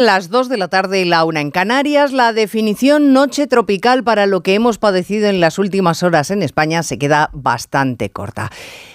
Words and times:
Las 0.00 0.30
2 0.30 0.48
de 0.48 0.56
la 0.56 0.68
tarde 0.68 1.02
y 1.02 1.04
la 1.04 1.26
una 1.26 1.42
en 1.42 1.50
Canarias, 1.50 2.12
la 2.12 2.32
definición 2.32 3.12
noche 3.12 3.46
tropical 3.46 4.02
para 4.02 4.24
lo 4.24 4.42
que 4.42 4.54
hemos 4.54 4.78
padecido 4.78 5.28
en 5.28 5.40
las 5.40 5.58
últimas 5.58 6.02
horas 6.02 6.30
en 6.30 6.42
España 6.42 6.82
se 6.82 6.98
queda 6.98 7.28
bastante 7.34 8.08
corta. 8.08 8.50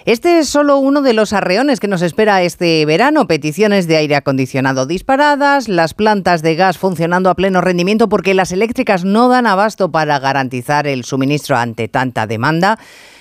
Este 0.06 0.40
es 0.40 0.50
solo 0.50 0.78
uno 0.78 1.04
de 1.04 1.14
los 1.14 1.32
arreones 1.32 1.80
que 1.80 1.88
nos 1.88 2.02
espera 2.02 2.42
este 2.42 2.84
verano. 2.88 3.28
Peticiones 3.28 3.88
de 3.88 3.98
aire 3.98 4.16
acondicionado 4.16 4.88
disparadas, 4.88 5.70
las 5.70 5.94
plantas 5.94 6.42
de 6.42 6.56
gas 6.56 6.80
funcionando 6.80 7.30
a 7.30 7.36
pleno 7.36 7.62
rendimiento 7.62 8.10
porque 8.10 8.34
las 8.34 8.52
eléctricas 8.52 9.06
no 9.06 9.30
dan 9.30 9.46
abasto 9.46 9.92
para 9.92 10.18
garantizar 10.18 10.88
el 10.88 11.06
suministro 11.06 11.56
ante 11.56 11.88
tanta 11.88 12.26
demanda. 12.26 12.80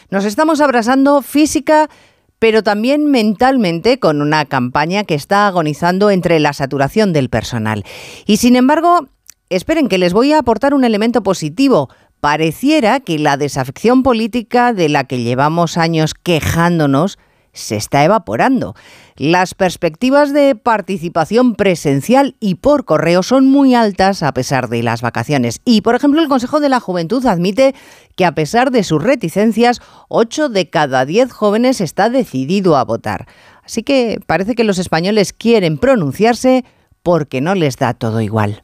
Nos 0.09 0.25
estamos 0.25 0.63
abrasando 0.63 1.21
física, 1.21 1.91
pero 2.39 2.63
también 2.63 3.07
mentalmente 3.07 3.99
con 3.99 4.21
una 4.21 4.45
campaña 4.45 5.05
que 5.05 5.15
está 5.15 5.47
agonizando 5.47 6.11
entre 6.11 6.41
la 6.41 6.53
saturación 6.53 7.13
del 7.13 7.31
personal. 7.31 7.85
Y 8.27 8.37
sin 8.39 8.57
embargo, 8.57 9.09
esperen 9.51 9.89
que 9.89 9.99
les 9.99 10.13
voy 10.13 10.33
a 10.33 10.39
aportar 10.39 10.75
un 10.75 10.85
elemento 10.85 11.23
positivo. 11.23 11.89
Pareciera 12.21 13.01
que 13.01 13.19
la 13.19 13.37
desafección 13.37 14.03
política 14.03 14.73
de 14.73 14.89
la 14.89 15.05
que 15.05 15.23
llevamos 15.23 15.77
años 15.77 16.15
quejándonos 16.15 17.19
se 17.55 17.77
está 17.77 18.05
evaporando. 18.05 18.75
Las 19.17 19.55
perspectivas 19.55 20.35
de 20.35 20.55
participación 20.55 21.55
presencial 21.55 22.37
y 22.41 22.57
por 22.57 22.85
correo 22.85 23.23
son 23.23 23.47
muy 23.47 23.75
altas 23.75 24.23
a 24.23 24.35
pesar 24.35 24.69
de 24.69 24.83
las 24.83 25.01
vacaciones. 25.01 25.61
Y, 25.65 25.81
por 25.81 25.95
ejemplo, 25.95 26.21
el 26.21 26.29
Consejo 26.29 26.61
de 26.61 26.69
la 26.69 26.81
Juventud 26.81 27.25
admite 27.25 27.75
que 28.17 28.27
a 28.27 28.35
pesar 28.35 28.71
de 28.71 28.83
sus 28.83 29.03
reticencias, 29.03 29.81
8 30.09 30.49
de 30.51 30.69
cada 30.69 31.07
10 31.07 31.33
jóvenes 31.33 31.81
está 31.81 32.11
decidido 32.11 32.77
a 32.77 32.85
votar. 32.85 33.27
Así 33.65 33.83
que 33.83 34.21
parece 34.27 34.55
que 34.55 34.65
los 34.65 34.79
españoles 34.79 35.33
quieren 35.33 35.79
pronunciarse 35.79 36.65
porque 37.03 37.41
no 37.41 37.55
les 37.55 37.77
da 37.77 37.95
todo 37.95 38.21
igual. 38.21 38.64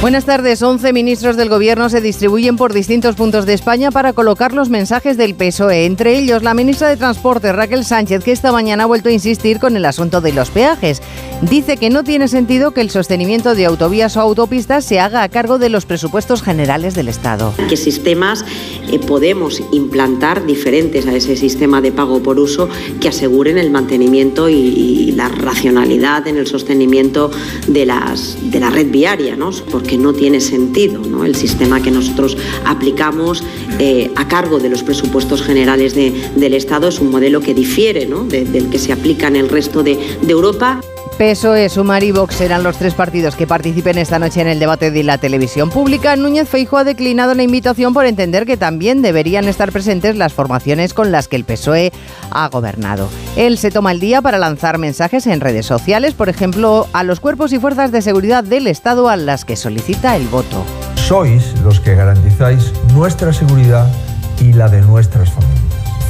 Buenas 0.00 0.26
tardes. 0.26 0.62
11 0.62 0.92
ministros 0.92 1.36
del 1.36 1.48
Gobierno 1.48 1.88
se 1.88 2.00
distribuyen 2.00 2.54
por 2.54 2.72
distintos 2.72 3.16
puntos 3.16 3.46
de 3.46 3.54
España 3.54 3.90
para 3.90 4.12
colocar 4.12 4.52
los 4.52 4.68
mensajes 4.68 5.16
del 5.16 5.34
PSOE. 5.34 5.86
Entre 5.86 6.16
ellos, 6.16 6.44
la 6.44 6.54
ministra 6.54 6.88
de 6.88 6.96
Transporte, 6.96 7.52
Raquel 7.52 7.84
Sánchez, 7.84 8.22
que 8.22 8.30
esta 8.30 8.52
mañana 8.52 8.84
ha 8.84 8.86
vuelto 8.86 9.08
a 9.08 9.12
insistir 9.12 9.58
con 9.58 9.76
el 9.76 9.84
asunto 9.84 10.20
de 10.20 10.32
los 10.32 10.50
peajes. 10.50 11.02
Dice 11.42 11.78
que 11.78 11.90
no 11.90 12.04
tiene 12.04 12.28
sentido 12.28 12.70
que 12.70 12.80
el 12.80 12.90
sostenimiento 12.90 13.56
de 13.56 13.66
autovías 13.66 14.16
o 14.16 14.20
autopistas 14.20 14.84
se 14.84 15.00
haga 15.00 15.24
a 15.24 15.28
cargo 15.28 15.58
de 15.58 15.68
los 15.68 15.84
presupuestos 15.84 16.42
generales 16.42 16.94
del 16.94 17.08
Estado. 17.08 17.52
¿Qué 17.68 17.76
sistemas 17.76 18.44
eh, 18.92 19.00
podemos 19.00 19.60
implantar 19.72 20.46
diferentes 20.46 21.08
a 21.08 21.14
ese 21.14 21.36
sistema 21.36 21.80
de 21.80 21.90
pago 21.90 22.22
por 22.22 22.38
uso 22.38 22.68
que 23.00 23.08
aseguren 23.08 23.58
el 23.58 23.70
mantenimiento 23.70 24.48
y, 24.48 25.12
la 25.18 25.28
racionalidad 25.28 26.28
en 26.28 26.36
el 26.36 26.46
sostenimiento 26.46 27.32
de, 27.66 27.86
las, 27.86 28.36
de 28.52 28.60
la 28.60 28.70
red 28.70 28.88
viaria? 28.88 29.34
¿no? 29.34 29.50
Que 29.88 29.98
no 29.98 30.12
tiene 30.12 30.40
sentido. 30.40 31.00
¿no? 31.00 31.24
El 31.24 31.34
sistema 31.34 31.82
que 31.82 31.90
nosotros 31.90 32.36
aplicamos 32.64 33.42
eh, 33.80 34.12
a 34.14 34.28
cargo 34.28 34.60
de 34.60 34.68
los 34.68 34.84
presupuestos 34.84 35.42
generales 35.42 35.94
del 35.96 36.54
Estado 36.54 36.88
es 36.88 37.00
un 37.00 37.10
modelo 37.10 37.40
que 37.40 37.54
difiere 37.54 38.06
del 38.06 38.70
que 38.70 38.78
se 38.78 38.92
aplica 38.92 39.26
en 39.26 39.36
el 39.36 39.48
resto 39.48 39.82
de, 39.82 39.98
de 40.22 40.32
Europa. 40.32 40.80
PSOE, 41.18 41.68
Sumar 41.68 42.04
y 42.04 42.12
Vox 42.12 42.36
serán 42.36 42.62
los 42.62 42.76
tres 42.76 42.94
partidos 42.94 43.34
que 43.34 43.48
participen 43.48 43.98
esta 43.98 44.20
noche 44.20 44.40
en 44.40 44.46
el 44.46 44.60
debate 44.60 44.92
de 44.92 45.02
la 45.02 45.18
televisión 45.18 45.68
pública. 45.68 46.14
Núñez 46.14 46.48
Feijo 46.48 46.76
ha 46.76 46.84
declinado 46.84 47.34
la 47.34 47.42
invitación 47.42 47.92
por 47.92 48.06
entender 48.06 48.46
que 48.46 48.56
también 48.56 49.02
deberían 49.02 49.48
estar 49.48 49.72
presentes 49.72 50.14
las 50.14 50.32
formaciones 50.32 50.94
con 50.94 51.10
las 51.10 51.26
que 51.26 51.34
el 51.34 51.42
PSOE 51.42 51.92
ha 52.30 52.48
gobernado. 52.50 53.08
Él 53.34 53.58
se 53.58 53.72
toma 53.72 53.90
el 53.90 53.98
día 53.98 54.22
para 54.22 54.38
lanzar 54.38 54.78
mensajes 54.78 55.26
en 55.26 55.40
redes 55.40 55.66
sociales, 55.66 56.14
por 56.14 56.28
ejemplo, 56.28 56.86
a 56.92 57.02
los 57.02 57.18
cuerpos 57.18 57.52
y 57.52 57.58
fuerzas 57.58 57.90
de 57.90 58.00
seguridad 58.00 58.44
del 58.44 58.68
Estado 58.68 59.08
a 59.08 59.16
las 59.16 59.44
que 59.44 59.56
solicita 59.56 60.14
el 60.14 60.28
voto. 60.28 60.64
Sois 60.94 61.52
los 61.64 61.80
que 61.80 61.96
garantizáis 61.96 62.72
nuestra 62.94 63.32
seguridad 63.32 63.90
y 64.40 64.52
la 64.52 64.68
de 64.68 64.82
nuestras 64.82 65.32
familias. 65.32 65.58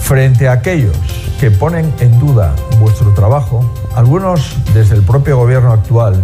Frente 0.03 0.49
a 0.49 0.53
aquellos 0.53 0.97
que 1.41 1.51
ponen 1.51 1.91
en 2.01 2.19
duda 2.19 2.55
vuestro 2.79 3.15
trabajo, 3.15 3.65
algunos 3.99 4.57
desde 4.75 4.95
el 4.95 5.03
propio 5.03 5.37
gobierno 5.39 5.73
actual, 5.73 6.23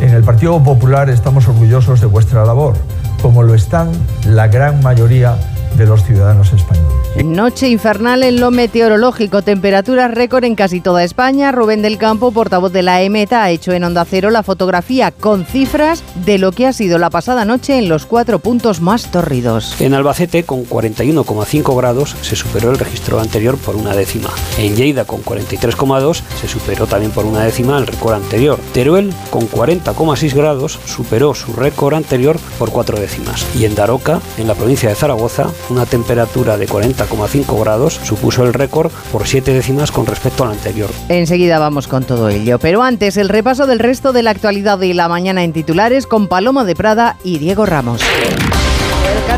en 0.00 0.10
el 0.10 0.22
Partido 0.22 0.62
Popular 0.62 1.10
estamos 1.10 1.48
orgullosos 1.48 2.00
de 2.00 2.06
vuestra 2.06 2.44
labor, 2.44 2.74
como 3.20 3.42
lo 3.42 3.56
están 3.56 3.90
la 4.24 4.46
gran 4.46 4.80
mayoría 4.84 5.36
de 5.76 5.84
los 5.84 6.04
ciudadanos 6.04 6.52
españoles. 6.52 7.07
Noche 7.24 7.68
infernal 7.68 8.22
en 8.22 8.38
lo 8.38 8.52
meteorológico, 8.52 9.42
temperaturas 9.42 10.12
récord 10.12 10.44
en 10.44 10.54
casi 10.54 10.80
toda 10.80 11.02
España. 11.02 11.50
Rubén 11.50 11.82
del 11.82 11.98
Campo, 11.98 12.30
portavoz 12.30 12.72
de 12.72 12.82
la 12.82 13.02
EMETA, 13.02 13.42
ha 13.42 13.50
hecho 13.50 13.72
en 13.72 13.82
Onda 13.82 14.04
Cero 14.04 14.30
la 14.30 14.44
fotografía 14.44 15.10
con 15.10 15.44
cifras 15.44 16.04
de 16.24 16.38
lo 16.38 16.52
que 16.52 16.66
ha 16.66 16.72
sido 16.72 16.96
la 16.98 17.10
pasada 17.10 17.44
noche 17.44 17.76
en 17.76 17.88
los 17.88 18.06
cuatro 18.06 18.38
puntos 18.38 18.80
más 18.80 19.10
tórridos. 19.10 19.80
En 19.80 19.94
Albacete, 19.94 20.44
con 20.44 20.64
41,5 20.64 21.76
grados, 21.76 22.14
se 22.22 22.36
superó 22.36 22.70
el 22.70 22.78
registro 22.78 23.18
anterior 23.18 23.58
por 23.58 23.74
una 23.74 23.96
décima. 23.96 24.30
En 24.56 24.76
Lleida, 24.76 25.04
con 25.04 25.24
43,2, 25.24 26.22
se 26.40 26.46
superó 26.46 26.86
también 26.86 27.10
por 27.10 27.26
una 27.26 27.42
décima 27.42 27.78
el 27.78 27.88
récord 27.88 28.14
anterior. 28.14 28.60
Teruel, 28.72 29.12
con 29.30 29.48
40,6 29.50 30.34
grados, 30.34 30.78
superó 30.86 31.34
su 31.34 31.52
récord 31.52 31.94
anterior 31.94 32.38
por 32.60 32.70
cuatro 32.70 32.98
décimas. 32.98 33.44
Y 33.58 33.64
en 33.64 33.74
Daroca, 33.74 34.20
en 34.36 34.46
la 34.46 34.54
provincia 34.54 34.88
de 34.88 34.94
Zaragoza, 34.94 35.48
una 35.68 35.84
temperatura 35.84 36.56
de 36.56 36.68
40,5 37.08 37.60
grados 37.60 37.94
supuso 38.02 38.44
el 38.44 38.54
récord 38.54 38.90
por 39.12 39.26
7 39.26 39.52
décimas 39.52 39.90
con 39.90 40.06
respecto 40.06 40.44
al 40.44 40.52
anterior. 40.52 40.90
Enseguida 41.08 41.58
vamos 41.58 41.88
con 41.88 42.04
todo 42.04 42.28
ello, 42.28 42.58
pero 42.58 42.82
antes 42.82 43.16
el 43.16 43.28
repaso 43.28 43.66
del 43.66 43.78
resto 43.78 44.12
de 44.12 44.22
la 44.22 44.30
actualidad 44.30 44.78
de 44.78 44.94
la 44.94 45.08
mañana 45.08 45.44
en 45.44 45.52
titulares 45.52 46.06
con 46.06 46.28
Paloma 46.28 46.64
de 46.64 46.74
Prada 46.74 47.16
y 47.24 47.38
Diego 47.38 47.66
Ramos. 47.66 48.02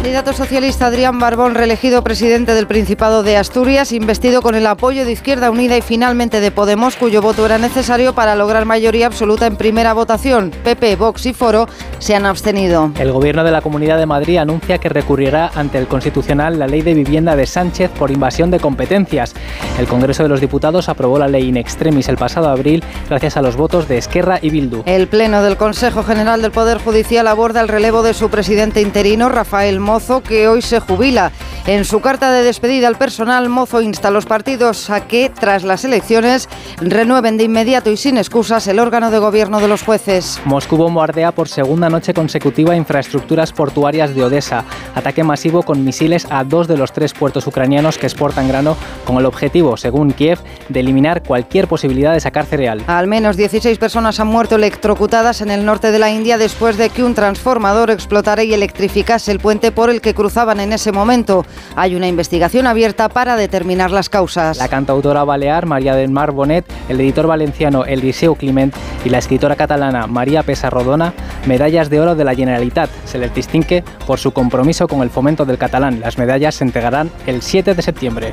Candidato 0.00 0.32
socialista 0.32 0.86
Adrián 0.86 1.18
Barbón, 1.18 1.54
reelegido 1.54 2.02
presidente 2.02 2.54
del 2.54 2.66
Principado 2.66 3.22
de 3.22 3.36
Asturias, 3.36 3.92
investido 3.92 4.40
con 4.40 4.54
el 4.54 4.66
apoyo 4.66 5.04
de 5.04 5.12
Izquierda 5.12 5.50
Unida 5.50 5.76
y 5.76 5.82
finalmente 5.82 6.40
de 6.40 6.50
Podemos, 6.50 6.96
cuyo 6.96 7.20
voto 7.20 7.44
era 7.44 7.58
necesario 7.58 8.14
para 8.14 8.34
lograr 8.34 8.64
mayoría 8.64 9.06
absoluta 9.06 9.46
en 9.46 9.56
primera 9.56 9.92
votación. 9.92 10.52
PP, 10.64 10.96
Vox 10.96 11.26
y 11.26 11.34
Foro 11.34 11.68
se 11.98 12.14
han 12.14 12.24
abstenido. 12.24 12.90
El 12.98 13.12
Gobierno 13.12 13.44
de 13.44 13.50
la 13.50 13.60
Comunidad 13.60 13.98
de 13.98 14.06
Madrid 14.06 14.38
anuncia 14.38 14.78
que 14.78 14.88
recurrirá 14.88 15.50
ante 15.54 15.76
el 15.76 15.86
Constitucional 15.86 16.58
la 16.58 16.66
ley 16.66 16.80
de 16.80 16.94
vivienda 16.94 17.36
de 17.36 17.46
Sánchez 17.46 17.90
por 17.90 18.10
invasión 18.10 18.50
de 18.50 18.58
competencias. 18.58 19.34
El 19.78 19.86
Congreso 19.86 20.22
de 20.22 20.30
los 20.30 20.40
Diputados 20.40 20.88
aprobó 20.88 21.18
la 21.18 21.28
ley 21.28 21.46
in 21.46 21.58
extremis 21.58 22.08
el 22.08 22.16
pasado 22.16 22.48
abril 22.48 22.82
gracias 23.10 23.36
a 23.36 23.42
los 23.42 23.54
votos 23.54 23.86
de 23.86 23.98
Esquerra 23.98 24.38
y 24.40 24.48
Bildu. 24.48 24.82
El 24.86 25.08
Pleno 25.08 25.42
del 25.42 25.58
Consejo 25.58 26.02
General 26.04 26.40
del 26.40 26.52
Poder 26.52 26.78
Judicial 26.78 27.28
aborda 27.28 27.60
el 27.60 27.68
relevo 27.68 28.02
de 28.02 28.14
su 28.14 28.30
presidente 28.30 28.80
interino, 28.80 29.28
Rafael 29.28 29.78
Mozo, 29.90 30.22
que 30.22 30.46
hoy 30.46 30.62
se 30.62 30.78
jubila. 30.78 31.32
En 31.66 31.84
su 31.84 32.00
carta 32.00 32.30
de 32.30 32.44
despedida 32.44 32.86
al 32.86 32.96
personal, 32.96 33.48
Mozo 33.48 33.82
insta 33.82 34.08
a 34.08 34.10
los 34.12 34.24
partidos 34.24 34.88
a 34.88 35.06
que, 35.06 35.30
tras 35.30 35.64
las 35.64 35.84
elecciones, 35.84 36.48
renueven 36.80 37.36
de 37.36 37.44
inmediato 37.44 37.90
y 37.90 37.96
sin 37.96 38.16
excusas 38.16 38.66
el 38.68 38.78
órgano 38.78 39.10
de 39.10 39.18
gobierno 39.18 39.60
de 39.60 39.66
los 39.66 39.82
jueces. 39.82 40.40
Moscú 40.44 40.76
bombardea 40.76 41.32
por 41.32 41.48
segunda 41.48 41.90
noche 41.90 42.14
consecutiva 42.14 42.76
infraestructuras 42.76 43.52
portuarias 43.52 44.14
de 44.14 44.22
Odessa. 44.24 44.64
Ataque 44.94 45.24
masivo 45.24 45.64
con 45.64 45.84
misiles 45.84 46.26
a 46.30 46.44
dos 46.44 46.68
de 46.68 46.76
los 46.76 46.92
tres 46.92 47.12
puertos 47.12 47.46
ucranianos 47.48 47.98
que 47.98 48.06
exportan 48.06 48.48
grano, 48.48 48.76
con 49.04 49.18
el 49.18 49.26
objetivo, 49.26 49.76
según 49.76 50.12
Kiev, 50.12 50.38
de 50.68 50.80
eliminar 50.80 51.22
cualquier 51.24 51.66
posibilidad 51.66 52.14
de 52.14 52.20
sacar 52.20 52.46
cereal. 52.46 52.84
Al 52.86 53.08
menos 53.08 53.36
16 53.36 53.76
personas 53.78 54.20
han 54.20 54.28
muerto 54.28 54.54
electrocutadas 54.54 55.40
en 55.40 55.50
el 55.50 55.64
norte 55.66 55.90
de 55.90 55.98
la 55.98 56.10
India 56.10 56.38
después 56.38 56.76
de 56.76 56.90
que 56.90 57.02
un 57.02 57.14
transformador 57.14 57.90
explotara 57.90 58.44
y 58.44 58.54
electrificase 58.54 59.30
el 59.30 59.40
puente 59.40 59.72
por 59.80 59.88
el 59.88 60.02
que 60.02 60.12
cruzaban 60.12 60.60
en 60.60 60.74
ese 60.74 60.92
momento. 60.92 61.46
Hay 61.74 61.94
una 61.94 62.06
investigación 62.06 62.66
abierta 62.66 63.08
para 63.08 63.34
determinar 63.36 63.90
las 63.90 64.10
causas. 64.10 64.58
La 64.58 64.68
cantautora 64.68 65.24
balear 65.24 65.64
María 65.64 65.94
del 65.94 66.10
Mar 66.10 66.32
Bonet, 66.32 66.66
el 66.90 67.00
editor 67.00 67.26
valenciano 67.26 67.86
Eliseo 67.86 68.34
Climent 68.34 68.76
y 69.06 69.08
la 69.08 69.16
escritora 69.16 69.56
catalana 69.56 70.06
María 70.06 70.42
Pesarrodona, 70.42 71.14
medallas 71.46 71.88
de 71.88 71.98
oro 71.98 72.14
de 72.14 72.24
la 72.24 72.34
Generalitat. 72.34 72.90
Se 73.06 73.16
les 73.16 73.34
distingue 73.34 73.82
por 74.06 74.18
su 74.18 74.32
compromiso 74.32 74.86
con 74.86 75.00
el 75.00 75.08
fomento 75.08 75.46
del 75.46 75.56
catalán. 75.56 76.00
Las 76.00 76.18
medallas 76.18 76.56
se 76.56 76.64
entregarán 76.64 77.10
el 77.26 77.40
7 77.40 77.74
de 77.74 77.80
septiembre. 77.80 78.32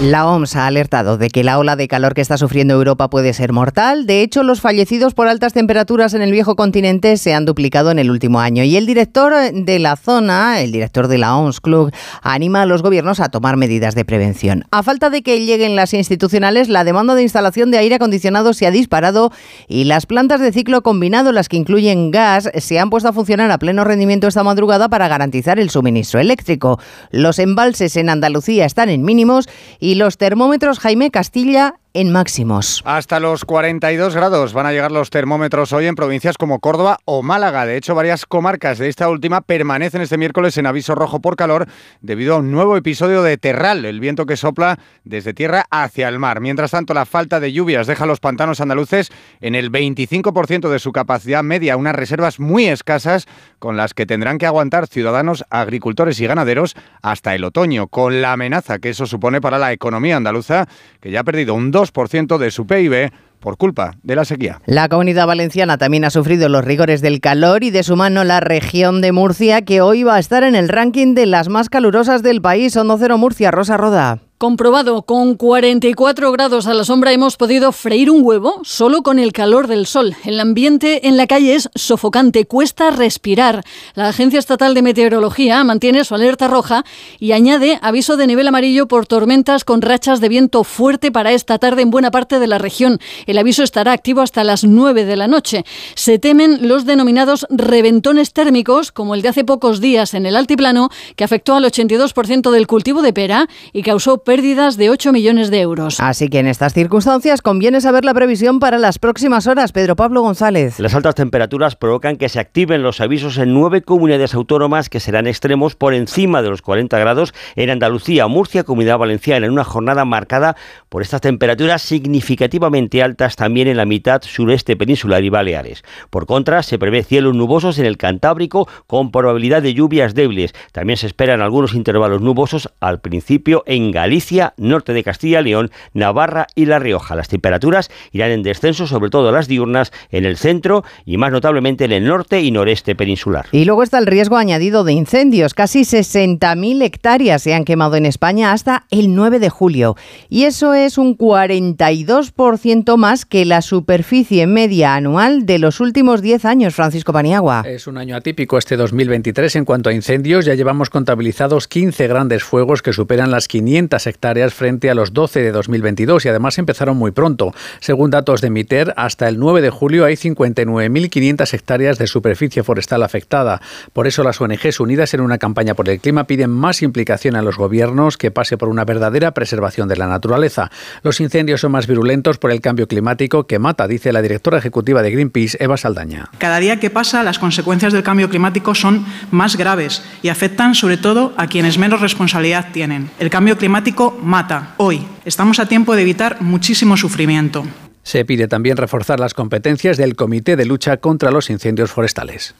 La 0.00 0.28
OMS 0.28 0.54
ha 0.54 0.68
alertado 0.68 1.18
de 1.18 1.28
que 1.28 1.42
la 1.42 1.58
ola 1.58 1.74
de 1.74 1.88
calor 1.88 2.14
que 2.14 2.20
está 2.20 2.38
sufriendo 2.38 2.72
Europa 2.72 3.10
puede 3.10 3.32
ser 3.34 3.52
mortal. 3.52 4.06
De 4.06 4.22
hecho, 4.22 4.44
los 4.44 4.60
fallecidos 4.60 5.12
por 5.12 5.26
altas 5.26 5.54
temperaturas 5.54 6.14
en 6.14 6.22
el 6.22 6.30
viejo 6.30 6.54
continente 6.54 7.16
se 7.16 7.34
han 7.34 7.44
duplicado 7.44 7.90
en 7.90 7.98
el 7.98 8.08
último 8.08 8.38
año. 8.38 8.62
Y 8.62 8.76
el 8.76 8.86
director 8.86 9.34
de 9.52 9.78
la 9.80 9.96
zona, 9.96 10.60
el 10.60 10.70
director 10.70 11.08
de 11.08 11.18
la 11.18 11.36
OMS 11.36 11.60
Club, 11.60 11.90
anima 12.22 12.62
a 12.62 12.66
los 12.66 12.80
gobiernos 12.80 13.18
a 13.18 13.28
tomar 13.28 13.56
medidas 13.56 13.96
de 13.96 14.04
prevención. 14.04 14.66
A 14.70 14.84
falta 14.84 15.10
de 15.10 15.22
que 15.22 15.44
lleguen 15.44 15.74
las 15.74 15.92
institucionales, 15.92 16.68
la 16.68 16.84
demanda 16.84 17.16
de 17.16 17.24
instalación 17.24 17.72
de 17.72 17.78
aire 17.78 17.96
acondicionado 17.96 18.52
se 18.52 18.68
ha 18.68 18.70
disparado 18.70 19.32
y 19.66 19.82
las 19.82 20.06
plantas 20.06 20.40
de 20.40 20.52
ciclo 20.52 20.84
combinado, 20.84 21.32
las 21.32 21.48
que 21.48 21.56
incluyen 21.56 22.12
gas, 22.12 22.48
se 22.56 22.78
han 22.78 22.90
puesto 22.90 23.08
a 23.08 23.12
funcionar 23.12 23.50
a 23.50 23.58
pleno 23.58 23.82
rendimiento 23.82 24.28
esta 24.28 24.44
madrugada 24.44 24.88
para 24.88 25.08
garantizar 25.08 25.58
el 25.58 25.70
suministro 25.70 26.20
eléctrico. 26.20 26.78
Los 27.10 27.40
embalses 27.40 27.96
en 27.96 28.10
Andalucía 28.10 28.64
están 28.64 28.90
en 28.90 29.02
mínimos 29.02 29.48
y 29.80 29.87
los 29.94 30.18
termómetros 30.18 30.78
Jaime 30.78 31.10
Castilla 31.10 31.74
en 31.98 32.12
máximos. 32.12 32.80
Hasta 32.84 33.18
los 33.18 33.44
42 33.44 34.14
grados 34.14 34.52
van 34.52 34.66
a 34.66 34.72
llegar 34.72 34.92
los 34.92 35.10
termómetros 35.10 35.72
hoy 35.72 35.86
en 35.86 35.96
provincias 35.96 36.38
como 36.38 36.60
Córdoba 36.60 36.98
o 37.04 37.24
Málaga. 37.24 37.66
De 37.66 37.76
hecho, 37.76 37.96
varias 37.96 38.24
comarcas 38.24 38.78
de 38.78 38.88
esta 38.88 39.08
última 39.08 39.40
permanecen 39.40 40.00
este 40.00 40.16
miércoles 40.16 40.56
en 40.58 40.66
aviso 40.66 40.94
rojo 40.94 41.18
por 41.18 41.34
calor 41.34 41.66
debido 42.00 42.36
a 42.36 42.38
un 42.38 42.52
nuevo 42.52 42.76
episodio 42.76 43.24
de 43.24 43.36
terral, 43.36 43.84
el 43.84 43.98
viento 43.98 44.26
que 44.26 44.36
sopla 44.36 44.78
desde 45.02 45.34
tierra 45.34 45.64
hacia 45.72 46.06
el 46.06 46.20
mar. 46.20 46.40
Mientras 46.40 46.70
tanto, 46.70 46.94
la 46.94 47.04
falta 47.04 47.40
de 47.40 47.52
lluvias 47.52 47.88
deja 47.88 48.06
los 48.06 48.20
pantanos 48.20 48.60
andaluces 48.60 49.10
en 49.40 49.56
el 49.56 49.72
25% 49.72 50.68
de 50.68 50.78
su 50.78 50.92
capacidad 50.92 51.42
media, 51.42 51.76
unas 51.76 51.96
reservas 51.96 52.38
muy 52.38 52.66
escasas 52.66 53.26
con 53.58 53.76
las 53.76 53.92
que 53.92 54.06
tendrán 54.06 54.38
que 54.38 54.46
aguantar 54.46 54.86
ciudadanos, 54.86 55.44
agricultores 55.50 56.20
y 56.20 56.28
ganaderos 56.28 56.76
hasta 57.02 57.34
el 57.34 57.42
otoño, 57.42 57.88
con 57.88 58.22
la 58.22 58.34
amenaza 58.34 58.78
que 58.78 58.90
eso 58.90 59.04
supone 59.06 59.40
para 59.40 59.58
la 59.58 59.72
economía 59.72 60.16
andaluza, 60.16 60.68
que 61.00 61.10
ya 61.10 61.20
ha 61.20 61.24
perdido 61.24 61.54
un 61.54 61.72
2% 61.72 61.87
de 61.92 62.50
su 62.50 62.66
PIB 62.66 63.10
por 63.40 63.56
culpa 63.56 63.92
de 64.02 64.16
la 64.16 64.24
sequía. 64.24 64.60
La 64.66 64.88
comunidad 64.88 65.26
valenciana 65.26 65.78
también 65.78 66.04
ha 66.04 66.10
sufrido 66.10 66.48
los 66.48 66.64
rigores 66.64 67.00
del 67.00 67.20
calor 67.20 67.64
y 67.64 67.70
de 67.70 67.82
su 67.82 67.96
mano 67.96 68.24
la 68.24 68.40
región 68.40 69.00
de 69.00 69.12
Murcia, 69.12 69.62
que 69.62 69.80
hoy 69.80 70.02
va 70.02 70.16
a 70.16 70.18
estar 70.18 70.42
en 70.42 70.56
el 70.56 70.68
ranking 70.68 71.14
de 71.14 71.26
las 71.26 71.48
más 71.48 71.68
calurosas 71.68 72.22
del 72.22 72.40
país. 72.40 72.76
Hondo 72.76 72.98
Cero 72.98 73.18
Murcia, 73.18 73.50
Rosa 73.50 73.76
Roda. 73.76 74.27
Comprobado, 74.38 75.02
con 75.02 75.34
44 75.34 76.30
grados 76.30 76.68
a 76.68 76.74
la 76.74 76.84
sombra 76.84 77.10
hemos 77.10 77.36
podido 77.36 77.72
freír 77.72 78.08
un 78.08 78.24
huevo 78.24 78.60
solo 78.62 79.02
con 79.02 79.18
el 79.18 79.32
calor 79.32 79.66
del 79.66 79.84
sol. 79.84 80.14
El 80.24 80.38
ambiente 80.38 81.08
en 81.08 81.16
la 81.16 81.26
calle 81.26 81.56
es 81.56 81.68
sofocante, 81.74 82.44
cuesta 82.44 82.92
respirar. 82.92 83.64
La 83.96 84.10
Agencia 84.10 84.38
Estatal 84.38 84.74
de 84.74 84.82
Meteorología 84.82 85.64
mantiene 85.64 86.04
su 86.04 86.14
alerta 86.14 86.46
roja 86.46 86.84
y 87.18 87.32
añade 87.32 87.80
aviso 87.82 88.16
de 88.16 88.28
nivel 88.28 88.46
amarillo 88.46 88.86
por 88.86 89.08
tormentas 89.08 89.64
con 89.64 89.82
rachas 89.82 90.20
de 90.20 90.28
viento 90.28 90.62
fuerte 90.62 91.10
para 91.10 91.32
esta 91.32 91.58
tarde 91.58 91.82
en 91.82 91.90
buena 91.90 92.12
parte 92.12 92.38
de 92.38 92.46
la 92.46 92.58
región. 92.58 93.00
El 93.26 93.38
aviso 93.38 93.64
estará 93.64 93.90
activo 93.90 94.20
hasta 94.20 94.44
las 94.44 94.62
9 94.62 95.04
de 95.04 95.16
la 95.16 95.26
noche. 95.26 95.64
Se 95.96 96.20
temen 96.20 96.68
los 96.68 96.86
denominados 96.86 97.44
reventones 97.50 98.32
térmicos, 98.32 98.92
como 98.92 99.16
el 99.16 99.22
de 99.22 99.30
hace 99.30 99.42
pocos 99.42 99.80
días 99.80 100.14
en 100.14 100.26
el 100.26 100.36
altiplano, 100.36 100.90
que 101.16 101.24
afectó 101.24 101.56
al 101.56 101.64
82% 101.64 102.52
del 102.52 102.68
cultivo 102.68 103.02
de 103.02 103.12
pera 103.12 103.48
y 103.72 103.82
causó 103.82 104.22
pérdidas 104.28 104.76
de 104.76 104.90
8 104.90 105.10
millones 105.10 105.50
de 105.50 105.62
euros. 105.62 106.00
Así 106.00 106.28
que 106.28 106.40
en 106.40 106.48
estas 106.48 106.74
circunstancias 106.74 107.40
conviene 107.40 107.80
saber 107.80 108.04
la 108.04 108.12
previsión 108.12 108.60
para 108.60 108.76
las 108.76 108.98
próximas 108.98 109.46
horas. 109.46 109.72
Pedro 109.72 109.96
Pablo 109.96 110.20
González. 110.20 110.78
Las 110.80 110.94
altas 110.94 111.14
temperaturas 111.14 111.76
provocan 111.76 112.18
que 112.18 112.28
se 112.28 112.38
activen 112.38 112.82
los 112.82 113.00
avisos 113.00 113.38
en 113.38 113.54
nueve 113.54 113.80
comunidades 113.80 114.34
autónomas 114.34 114.90
que 114.90 115.00
serán 115.00 115.26
extremos 115.26 115.76
por 115.76 115.94
encima 115.94 116.42
de 116.42 116.50
los 116.50 116.60
40 116.60 116.98
grados 116.98 117.32
en 117.56 117.70
Andalucía, 117.70 118.26
Murcia, 118.26 118.64
Comunidad 118.64 118.98
Valenciana, 118.98 119.46
en 119.46 119.52
una 119.52 119.64
jornada 119.64 120.04
marcada 120.04 120.56
por 120.90 121.00
estas 121.00 121.22
temperaturas 121.22 121.80
significativamente 121.80 123.02
altas 123.02 123.34
también 123.34 123.66
en 123.66 123.78
la 123.78 123.86
mitad 123.86 124.20
sureste 124.20 124.76
peninsular 124.76 125.24
y 125.24 125.30
Baleares. 125.30 125.84
Por 126.10 126.26
contra, 126.26 126.62
se 126.62 126.78
prevé 126.78 127.02
cielos 127.02 127.34
nubosos 127.34 127.78
en 127.78 127.86
el 127.86 127.96
Cantábrico 127.96 128.68
con 128.86 129.10
probabilidad 129.10 129.62
de 129.62 129.72
lluvias 129.72 130.14
débiles. 130.14 130.52
También 130.72 130.98
se 130.98 131.06
esperan 131.06 131.40
algunos 131.40 131.72
intervalos 131.72 132.20
nubosos 132.20 132.68
al 132.80 133.00
principio 133.00 133.62
en 133.64 133.90
Galicia 133.90 134.17
norte 134.56 134.92
de 134.92 135.04
Castilla 135.04 135.40
y 135.40 135.44
León, 135.44 135.70
Navarra 135.94 136.46
y 136.54 136.66
La 136.66 136.78
Rioja. 136.78 137.14
Las 137.14 137.28
temperaturas 137.28 137.90
irán 138.12 138.30
en 138.30 138.42
descenso, 138.42 138.86
sobre 138.86 139.10
todo 139.10 139.32
las 139.32 139.48
diurnas, 139.48 139.92
en 140.10 140.24
el 140.24 140.36
centro 140.36 140.84
y 141.04 141.16
más 141.16 141.32
notablemente 141.32 141.84
en 141.84 141.92
el 141.92 142.04
norte 142.04 142.40
y 142.40 142.50
noreste 142.50 142.94
peninsular. 142.94 143.46
Y 143.52 143.64
luego 143.64 143.82
está 143.82 143.98
el 143.98 144.06
riesgo 144.06 144.36
añadido 144.36 144.84
de 144.84 144.92
incendios. 144.92 145.54
Casi 145.54 145.80
60.000 145.80 146.82
hectáreas 146.82 147.42
se 147.42 147.54
han 147.54 147.64
quemado 147.64 147.96
en 147.96 148.06
España 148.06 148.52
hasta 148.52 148.84
el 148.90 149.14
9 149.14 149.38
de 149.38 149.50
julio. 149.50 149.96
Y 150.28 150.44
eso 150.44 150.74
es 150.74 150.98
un 150.98 151.16
42% 151.16 152.96
más 152.96 153.24
que 153.24 153.44
la 153.44 153.62
superficie 153.62 154.46
media 154.46 154.94
anual 154.94 155.46
de 155.46 155.58
los 155.58 155.80
últimos 155.80 156.22
10 156.22 156.44
años, 156.44 156.74
Francisco 156.74 157.12
Paniagua. 157.12 157.64
Es 157.66 157.86
un 157.86 157.98
año 157.98 158.16
atípico 158.16 158.58
este 158.58 158.76
2023 158.76 159.56
en 159.56 159.64
cuanto 159.64 159.90
a 159.90 159.92
incendios. 159.92 160.44
Ya 160.44 160.54
llevamos 160.54 160.90
contabilizados 160.90 161.68
15 161.68 162.06
grandes 162.08 162.44
fuegos 162.44 162.82
que 162.82 162.92
superan 162.92 163.30
las 163.30 163.48
500 163.48 164.06
hectáreas 164.08 164.54
frente 164.54 164.90
a 164.90 164.94
los 164.94 165.12
12 165.12 165.42
de 165.42 165.52
2022 165.52 166.24
y 166.24 166.28
además 166.28 166.58
empezaron 166.58 166.96
muy 166.96 167.12
pronto. 167.12 167.54
Según 167.80 168.10
datos 168.10 168.40
de 168.40 168.50
MITER, 168.50 168.94
hasta 168.96 169.28
el 169.28 169.38
9 169.38 169.62
de 169.62 169.70
julio 169.70 170.04
hay 170.04 170.14
59.500 170.14 171.54
hectáreas 171.54 171.98
de 171.98 172.06
superficie 172.06 172.62
forestal 172.62 173.02
afectada. 173.02 173.60
Por 173.92 174.06
eso 174.06 174.24
las 174.24 174.40
ONGs 174.40 174.80
unidas 174.80 175.14
en 175.14 175.20
una 175.20 175.38
campaña 175.38 175.74
por 175.74 175.88
el 175.88 176.00
clima 176.00 176.24
piden 176.24 176.50
más 176.50 176.82
implicación 176.82 177.36
a 177.36 177.42
los 177.42 177.56
gobiernos 177.56 178.16
que 178.16 178.30
pase 178.30 178.56
por 178.56 178.68
una 178.68 178.84
verdadera 178.84 179.32
preservación 179.32 179.88
de 179.88 179.96
la 179.96 180.08
naturaleza. 180.08 180.70
Los 181.02 181.20
incendios 181.20 181.60
son 181.60 181.72
más 181.72 181.86
virulentos 181.86 182.38
por 182.38 182.50
el 182.50 182.60
cambio 182.60 182.88
climático 182.88 183.46
que 183.46 183.58
mata, 183.58 183.86
dice 183.86 184.12
la 184.12 184.22
directora 184.22 184.58
ejecutiva 184.58 185.02
de 185.02 185.10
Greenpeace, 185.10 185.58
Eva 185.60 185.76
Saldaña. 185.76 186.30
Cada 186.38 186.58
día 186.58 186.80
que 186.80 186.90
pasa, 186.90 187.22
las 187.22 187.38
consecuencias 187.38 187.92
del 187.92 188.02
cambio 188.02 188.28
climático 188.28 188.74
son 188.74 189.04
más 189.30 189.56
graves 189.56 190.02
y 190.22 190.28
afectan 190.28 190.74
sobre 190.74 190.96
todo 190.96 191.32
a 191.36 191.46
quienes 191.46 191.78
menos 191.78 192.00
responsabilidad 192.00 192.68
tienen. 192.72 193.10
El 193.18 193.30
cambio 193.30 193.58
climático 193.58 193.97
mata 194.22 194.74
hoy. 194.76 195.06
Estamos 195.24 195.58
a 195.58 195.66
tiempo 195.66 195.94
de 195.94 196.02
evitar 196.02 196.40
muchísimo 196.40 196.96
sufrimiento. 196.96 197.64
Se 198.02 198.24
pide 198.24 198.48
también 198.48 198.76
reforzar 198.76 199.20
las 199.20 199.34
competencias 199.34 199.96
del 199.96 200.16
Comité 200.16 200.56
de 200.56 200.64
Lucha 200.64 200.96
contra 200.96 201.30
los 201.30 201.50
Incendios 201.50 201.90
Forestales. 201.90 202.54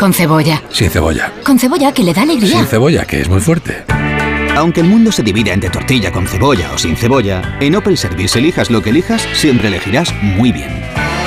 Con 0.00 0.12
cebolla. 0.12 0.62
Sin 0.70 0.90
cebolla. 0.90 1.32
Con 1.44 1.58
cebolla 1.58 1.92
que 1.92 2.02
le 2.02 2.12
da 2.12 2.22
alegría. 2.22 2.56
Sin 2.56 2.66
cebolla, 2.66 3.04
que 3.04 3.20
es 3.20 3.28
muy 3.28 3.40
fuerte. 3.40 3.84
Aunque 4.56 4.80
el 4.80 4.88
mundo 4.88 5.12
se 5.12 5.22
divida 5.22 5.52
entre 5.52 5.70
tortilla 5.70 6.10
con 6.10 6.26
cebolla 6.26 6.72
o 6.72 6.78
sin 6.78 6.96
cebolla, 6.96 7.56
en 7.60 7.76
Opel 7.76 7.96
Service 7.96 8.38
elijas 8.38 8.70
lo 8.70 8.82
que 8.82 8.90
elijas, 8.90 9.26
siempre 9.34 9.68
elegirás 9.68 10.12
muy 10.20 10.50
bien. 10.50 10.70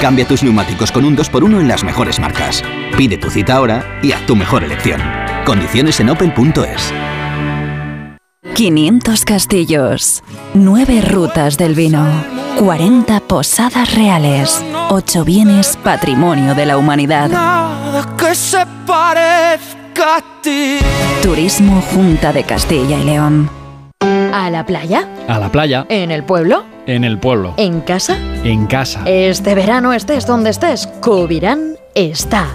Cambia 0.02 0.28
tus 0.28 0.44
neumáticos 0.44 0.92
con 0.92 1.06
un 1.06 1.16
2x1 1.16 1.62
en 1.62 1.68
las 1.68 1.84
mejores 1.84 2.20
marcas. 2.20 2.62
Pide 2.98 3.18
tu 3.18 3.30
cita 3.30 3.56
ahora 3.56 4.00
y 4.04 4.12
haz 4.12 4.26
tu 4.26 4.36
mejor 4.36 4.64
elección. 4.64 5.02
Condiciones 5.46 6.00
en 6.00 6.10
opel.es. 6.10 6.94
500 8.56 9.26
castillos, 9.26 10.24
9 10.54 11.02
rutas 11.02 11.58
del 11.58 11.76
vino, 11.76 12.08
40 12.58 13.20
posadas 13.20 13.94
reales, 13.96 14.64
8 14.90 15.26
bienes 15.26 15.78
patrimonio 15.84 16.56
de 16.56 16.66
la 16.66 16.78
humanidad. 16.78 17.30
que 18.18 18.34
se 18.34 18.66
parezca 18.88 20.18
a 20.20 20.42
ti. 20.42 20.78
Turismo 21.22 21.82
Junta 21.94 22.32
de 22.32 22.44
Castilla 22.46 22.98
y 22.98 23.04
León. 23.04 23.50
¿A 24.34 24.50
la 24.50 24.66
playa? 24.66 25.06
A 25.28 25.38
la 25.38 25.52
playa. 25.52 25.86
¿En 25.90 26.12
el 26.12 26.24
pueblo? 26.24 26.64
En 26.88 27.04
el 27.04 27.20
pueblo. 27.20 27.56
¿En 27.58 27.82
casa? 27.82 28.18
En 28.46 28.68
casa. 28.68 29.02
Este 29.06 29.54
verano 29.54 29.92
estés 29.92 30.26
donde 30.26 30.52
estés, 30.52 30.88
Cubirán 31.02 31.76
está. 31.94 32.48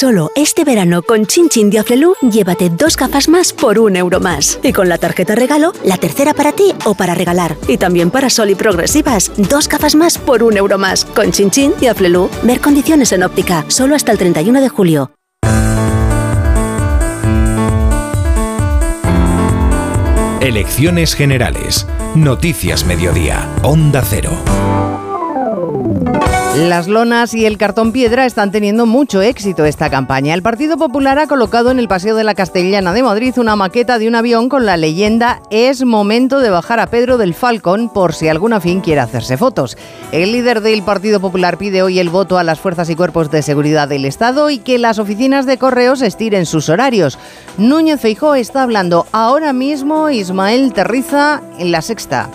Solo 0.00 0.32
este 0.34 0.64
verano 0.64 1.02
con 1.02 1.26
Chin 1.26 1.50
Chin 1.50 1.70
llévate 1.70 2.70
dos 2.70 2.96
gafas 2.96 3.28
más 3.28 3.52
por 3.52 3.78
un 3.78 3.96
euro 3.96 4.18
más. 4.18 4.58
Y 4.62 4.72
con 4.72 4.88
la 4.88 4.96
tarjeta 4.96 5.34
regalo, 5.34 5.74
la 5.84 5.98
tercera 5.98 6.32
para 6.32 6.52
ti 6.52 6.72
o 6.86 6.94
para 6.94 7.14
regalar. 7.14 7.58
Y 7.68 7.76
también 7.76 8.10
para 8.10 8.30
Sol 8.30 8.48
y 8.48 8.54
Progresivas, 8.54 9.30
dos 9.36 9.68
gafas 9.68 9.94
más 9.96 10.16
por 10.16 10.42
un 10.42 10.56
euro 10.56 10.78
más. 10.78 11.04
Con 11.04 11.32
Chin 11.32 11.50
Chin 11.50 11.74
ver 12.44 12.60
condiciones 12.62 13.12
en 13.12 13.24
óptica, 13.24 13.66
solo 13.68 13.94
hasta 13.94 14.10
el 14.10 14.16
31 14.16 14.62
de 14.62 14.68
julio. 14.70 15.10
Elecciones 20.40 21.14
Generales. 21.14 21.86
Noticias 22.14 22.86
Mediodía. 22.86 23.46
Onda 23.62 24.02
Cero. 24.02 24.30
Las 26.56 26.88
lonas 26.88 27.32
y 27.32 27.46
el 27.46 27.58
cartón 27.58 27.92
piedra 27.92 28.26
están 28.26 28.50
teniendo 28.50 28.84
mucho 28.84 29.22
éxito 29.22 29.64
esta 29.64 29.88
campaña. 29.88 30.34
El 30.34 30.42
Partido 30.42 30.76
Popular 30.76 31.16
ha 31.20 31.28
colocado 31.28 31.70
en 31.70 31.78
el 31.78 31.86
Paseo 31.86 32.16
de 32.16 32.24
la 32.24 32.34
Castellana 32.34 32.92
de 32.92 33.04
Madrid 33.04 33.34
una 33.38 33.54
maqueta 33.54 34.00
de 34.00 34.08
un 34.08 34.16
avión 34.16 34.48
con 34.48 34.66
la 34.66 34.76
leyenda 34.76 35.40
Es 35.50 35.84
momento 35.84 36.40
de 36.40 36.50
bajar 36.50 36.80
a 36.80 36.88
Pedro 36.88 37.18
del 37.18 37.34
Falcón 37.34 37.88
por 37.88 38.14
si 38.14 38.26
alguna 38.26 38.60
fin 38.60 38.80
quiere 38.80 39.00
hacerse 39.00 39.36
fotos. 39.36 39.78
El 40.10 40.32
líder 40.32 40.60
del 40.60 40.82
Partido 40.82 41.20
Popular 41.20 41.56
pide 41.56 41.82
hoy 41.82 42.00
el 42.00 42.10
voto 42.10 42.36
a 42.36 42.42
las 42.42 42.58
fuerzas 42.58 42.90
y 42.90 42.96
cuerpos 42.96 43.30
de 43.30 43.42
seguridad 43.42 43.88
del 43.88 44.04
Estado 44.04 44.50
y 44.50 44.58
que 44.58 44.78
las 44.78 44.98
oficinas 44.98 45.46
de 45.46 45.56
correos 45.56 46.02
estiren 46.02 46.46
sus 46.46 46.68
horarios. 46.68 47.16
Núñez 47.58 48.00
Feijó 48.00 48.34
está 48.34 48.64
hablando 48.64 49.06
ahora 49.12 49.52
mismo 49.52 50.10
Ismael 50.10 50.72
Terriza 50.72 51.42
en 51.58 51.70
la 51.70 51.80
sexta. 51.80 52.28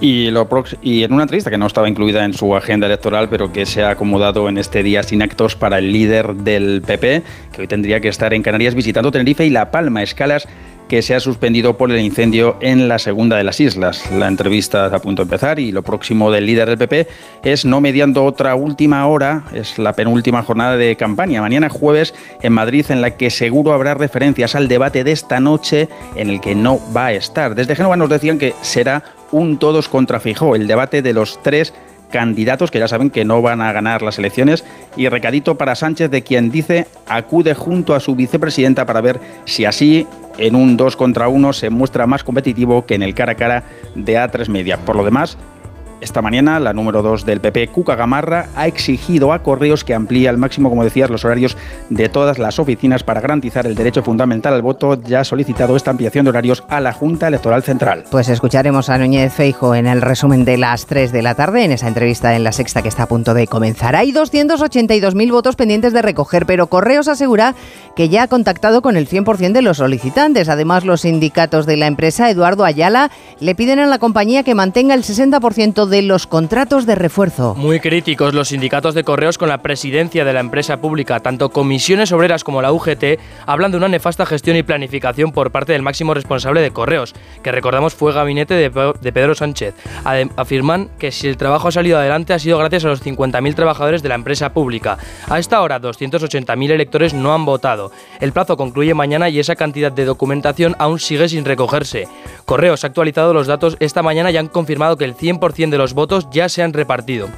Y, 0.00 0.30
lo 0.30 0.48
y 0.80 1.02
en 1.02 1.12
una 1.12 1.24
entrevista 1.24 1.50
que 1.50 1.58
no 1.58 1.66
estaba 1.66 1.88
incluida 1.88 2.24
en 2.24 2.32
su 2.32 2.54
agenda 2.54 2.86
electoral, 2.86 3.28
pero 3.28 3.52
que 3.52 3.66
se 3.66 3.82
ha 3.82 3.90
acomodado 3.90 4.48
en 4.48 4.56
este 4.56 4.84
día 4.84 5.02
sin 5.02 5.22
actos 5.22 5.56
para 5.56 5.78
el 5.78 5.92
líder 5.92 6.34
del 6.34 6.82
PP, 6.86 7.22
que 7.52 7.62
hoy 7.62 7.66
tendría 7.66 8.00
que 8.00 8.08
estar 8.08 8.32
en 8.32 8.42
Canarias 8.42 8.76
visitando 8.76 9.10
Tenerife 9.10 9.44
y 9.44 9.50
La 9.50 9.72
Palma, 9.72 10.02
escalas 10.02 10.46
que 10.88 11.02
se 11.02 11.14
ha 11.14 11.20
suspendido 11.20 11.76
por 11.76 11.92
el 11.92 12.00
incendio 12.00 12.56
en 12.60 12.88
la 12.88 12.98
segunda 12.98 13.36
de 13.36 13.44
las 13.44 13.60
islas. 13.60 14.10
La 14.10 14.26
entrevista 14.26 14.86
está 14.86 14.96
a 14.96 15.02
punto 15.02 15.22
de 15.22 15.24
empezar 15.24 15.58
y 15.58 15.70
lo 15.70 15.82
próximo 15.82 16.30
del 16.30 16.46
líder 16.46 16.68
del 16.68 16.78
PP 16.78 17.08
es 17.44 17.64
no 17.64 17.80
mediando 17.80 18.24
otra 18.24 18.54
última 18.54 19.06
hora, 19.06 19.44
es 19.52 19.78
la 19.78 19.92
penúltima 19.92 20.42
jornada 20.42 20.76
de 20.76 20.96
campaña, 20.96 21.42
mañana 21.42 21.68
jueves 21.68 22.14
en 22.42 22.54
Madrid, 22.54 22.86
en 22.88 23.02
la 23.02 23.16
que 23.16 23.30
seguro 23.30 23.72
habrá 23.72 23.94
referencias 23.94 24.54
al 24.54 24.68
debate 24.68 25.04
de 25.04 25.12
esta 25.12 25.40
noche 25.40 25.88
en 26.16 26.30
el 26.30 26.40
que 26.40 26.54
no 26.54 26.80
va 26.96 27.06
a 27.06 27.12
estar. 27.12 27.54
Desde 27.54 27.76
Génova 27.76 27.96
nos 27.96 28.08
decían 28.08 28.38
que 28.38 28.54
será 28.62 29.02
un 29.32 29.58
todos 29.58 29.88
contra 29.88 30.20
Fijó, 30.20 30.54
el 30.54 30.66
debate 30.66 31.02
de 31.02 31.12
los 31.12 31.42
tres 31.42 31.74
candidatos 32.10 32.70
que 32.70 32.78
ya 32.78 32.88
saben 32.88 33.10
que 33.10 33.24
no 33.24 33.42
van 33.42 33.60
a 33.60 33.72
ganar 33.72 34.02
las 34.02 34.18
elecciones 34.18 34.64
y 34.96 35.08
recadito 35.08 35.58
para 35.58 35.74
Sánchez 35.74 36.10
de 36.10 36.22
quien 36.22 36.50
dice 36.50 36.86
acude 37.06 37.54
junto 37.54 37.94
a 37.94 38.00
su 38.00 38.14
vicepresidenta 38.14 38.86
para 38.86 39.00
ver 39.00 39.20
si 39.44 39.64
así 39.64 40.06
en 40.38 40.54
un 40.54 40.76
2 40.76 40.96
contra 40.96 41.28
1 41.28 41.52
se 41.52 41.70
muestra 41.70 42.06
más 42.06 42.24
competitivo 42.24 42.86
que 42.86 42.94
en 42.94 43.02
el 43.02 43.14
cara 43.14 43.32
a 43.32 43.34
cara 43.34 43.64
de 43.94 44.16
A3 44.16 44.48
Media. 44.48 44.78
Por 44.78 44.96
lo 44.96 45.04
demás, 45.04 45.36
esta 46.00 46.22
mañana, 46.22 46.60
la 46.60 46.72
número 46.72 47.02
2 47.02 47.24
del 47.24 47.40
PP, 47.40 47.68
Cuca 47.68 47.96
Gamarra, 47.96 48.48
ha 48.54 48.66
exigido 48.66 49.32
a 49.32 49.42
Correos 49.42 49.84
que 49.84 49.94
amplíe 49.94 50.28
al 50.28 50.38
máximo, 50.38 50.68
como 50.68 50.84
decías, 50.84 51.10
los 51.10 51.24
horarios 51.24 51.56
de 51.90 52.08
todas 52.08 52.38
las 52.38 52.58
oficinas 52.58 53.02
para 53.02 53.20
garantizar 53.20 53.66
el 53.66 53.74
derecho 53.74 54.02
fundamental 54.02 54.54
al 54.54 54.62
voto. 54.62 55.00
Ya 55.02 55.20
ha 55.20 55.24
solicitado 55.24 55.76
esta 55.76 55.90
ampliación 55.90 56.24
de 56.24 56.30
horarios 56.30 56.62
a 56.68 56.80
la 56.80 56.92
Junta 56.92 57.28
Electoral 57.28 57.62
Central. 57.62 58.04
Pues 58.10 58.28
escucharemos 58.28 58.88
a 58.88 58.98
Núñez 58.98 59.32
Feijo 59.32 59.74
en 59.74 59.86
el 59.86 60.00
resumen 60.00 60.44
de 60.44 60.56
las 60.56 60.86
3 60.86 61.12
de 61.12 61.22
la 61.22 61.34
tarde, 61.34 61.64
en 61.64 61.72
esa 61.72 61.88
entrevista 61.88 62.36
en 62.36 62.44
la 62.44 62.52
sexta 62.52 62.82
que 62.82 62.88
está 62.88 63.04
a 63.04 63.08
punto 63.08 63.34
de 63.34 63.46
comenzar. 63.46 63.96
Hay 63.96 64.12
282.000 64.12 65.32
votos 65.32 65.56
pendientes 65.56 65.92
de 65.92 66.02
recoger, 66.02 66.46
pero 66.46 66.68
Correos 66.68 67.08
asegura 67.08 67.54
que 67.96 68.08
ya 68.08 68.22
ha 68.22 68.28
contactado 68.28 68.82
con 68.82 68.96
el 68.96 69.08
100% 69.08 69.52
de 69.52 69.62
los 69.62 69.78
solicitantes. 69.78 70.48
Además, 70.48 70.84
los 70.84 71.00
sindicatos 71.00 71.66
de 71.66 71.76
la 71.76 71.86
empresa, 71.86 72.30
Eduardo 72.30 72.64
Ayala, 72.64 73.10
le 73.40 73.54
piden 73.54 73.80
a 73.80 73.86
la 73.86 73.98
compañía 73.98 74.44
que 74.44 74.54
mantenga 74.54 74.94
el 74.94 75.02
60% 75.02 75.87
de 75.88 76.02
los 76.02 76.26
contratos 76.26 76.86
de 76.86 76.94
refuerzo. 76.94 77.54
Muy 77.54 77.80
críticos 77.80 78.34
los 78.34 78.48
sindicatos 78.48 78.94
de 78.94 79.04
correos 79.04 79.38
con 79.38 79.48
la 79.48 79.58
presidencia 79.58 80.24
de 80.24 80.32
la 80.32 80.40
empresa 80.40 80.78
pública. 80.78 81.20
Tanto 81.20 81.50
comisiones 81.50 82.12
obreras 82.12 82.44
como 82.44 82.62
la 82.62 82.72
UGT 82.72 83.18
hablan 83.46 83.70
de 83.70 83.76
una 83.76 83.88
nefasta 83.88 84.26
gestión 84.26 84.56
y 84.56 84.62
planificación 84.62 85.32
por 85.32 85.50
parte 85.50 85.72
del 85.72 85.82
máximo 85.82 86.14
responsable 86.14 86.60
de 86.60 86.70
correos, 86.70 87.14
que 87.42 87.52
recordamos 87.52 87.94
fue 87.94 88.12
gabinete 88.12 88.54
de, 88.54 88.70
Pedro 89.12 89.34
Sánchez. 89.34 89.74
Afirman 90.36 90.90
que 90.98 91.10
si 91.10 91.26
el 91.26 91.36
trabajo 91.36 91.68
ha 91.68 91.72
salido 91.72 91.98
adelante 91.98 92.32
ha 92.32 92.38
sido 92.38 92.58
gracias 92.58 92.84
a 92.84 92.88
los 92.88 93.02
50.000 93.02 93.54
trabajadores 93.54 94.02
de 94.02 94.08
la 94.08 94.14
empresa 94.14 94.52
pública. 94.52 94.98
A 95.28 95.38
esta 95.38 95.60
hora, 95.62 95.80
280.000 95.80 96.70
electores 96.70 97.14
no 97.14 97.34
han 97.34 97.44
votado. 97.44 97.90
El 98.20 98.32
plazo 98.32 98.56
concluye 98.56 98.94
mañana 98.94 99.28
y 99.28 99.38
esa 99.38 99.56
cantidad 99.56 99.92
de 99.92 100.04
documentación 100.04 100.76
aún 100.78 100.98
sigue 100.98 101.28
sin 101.28 101.44
recogerse. 101.44 102.06
Correos 102.44 102.84
ha 102.84 102.88
actualizado 102.88 103.34
los 103.34 103.46
datos 103.46 103.76
esta 103.80 104.02
mañana 104.02 104.30
y 104.30 104.36
han 104.36 104.48
confirmado 104.48 104.96
que 104.96 105.04
el 105.04 105.16
100% 105.16 105.70
de 105.70 105.77
los 105.78 105.94
votos 105.94 106.28
ya 106.30 106.48
se 106.50 106.62
han 106.62 106.74
repartido. 106.74 107.28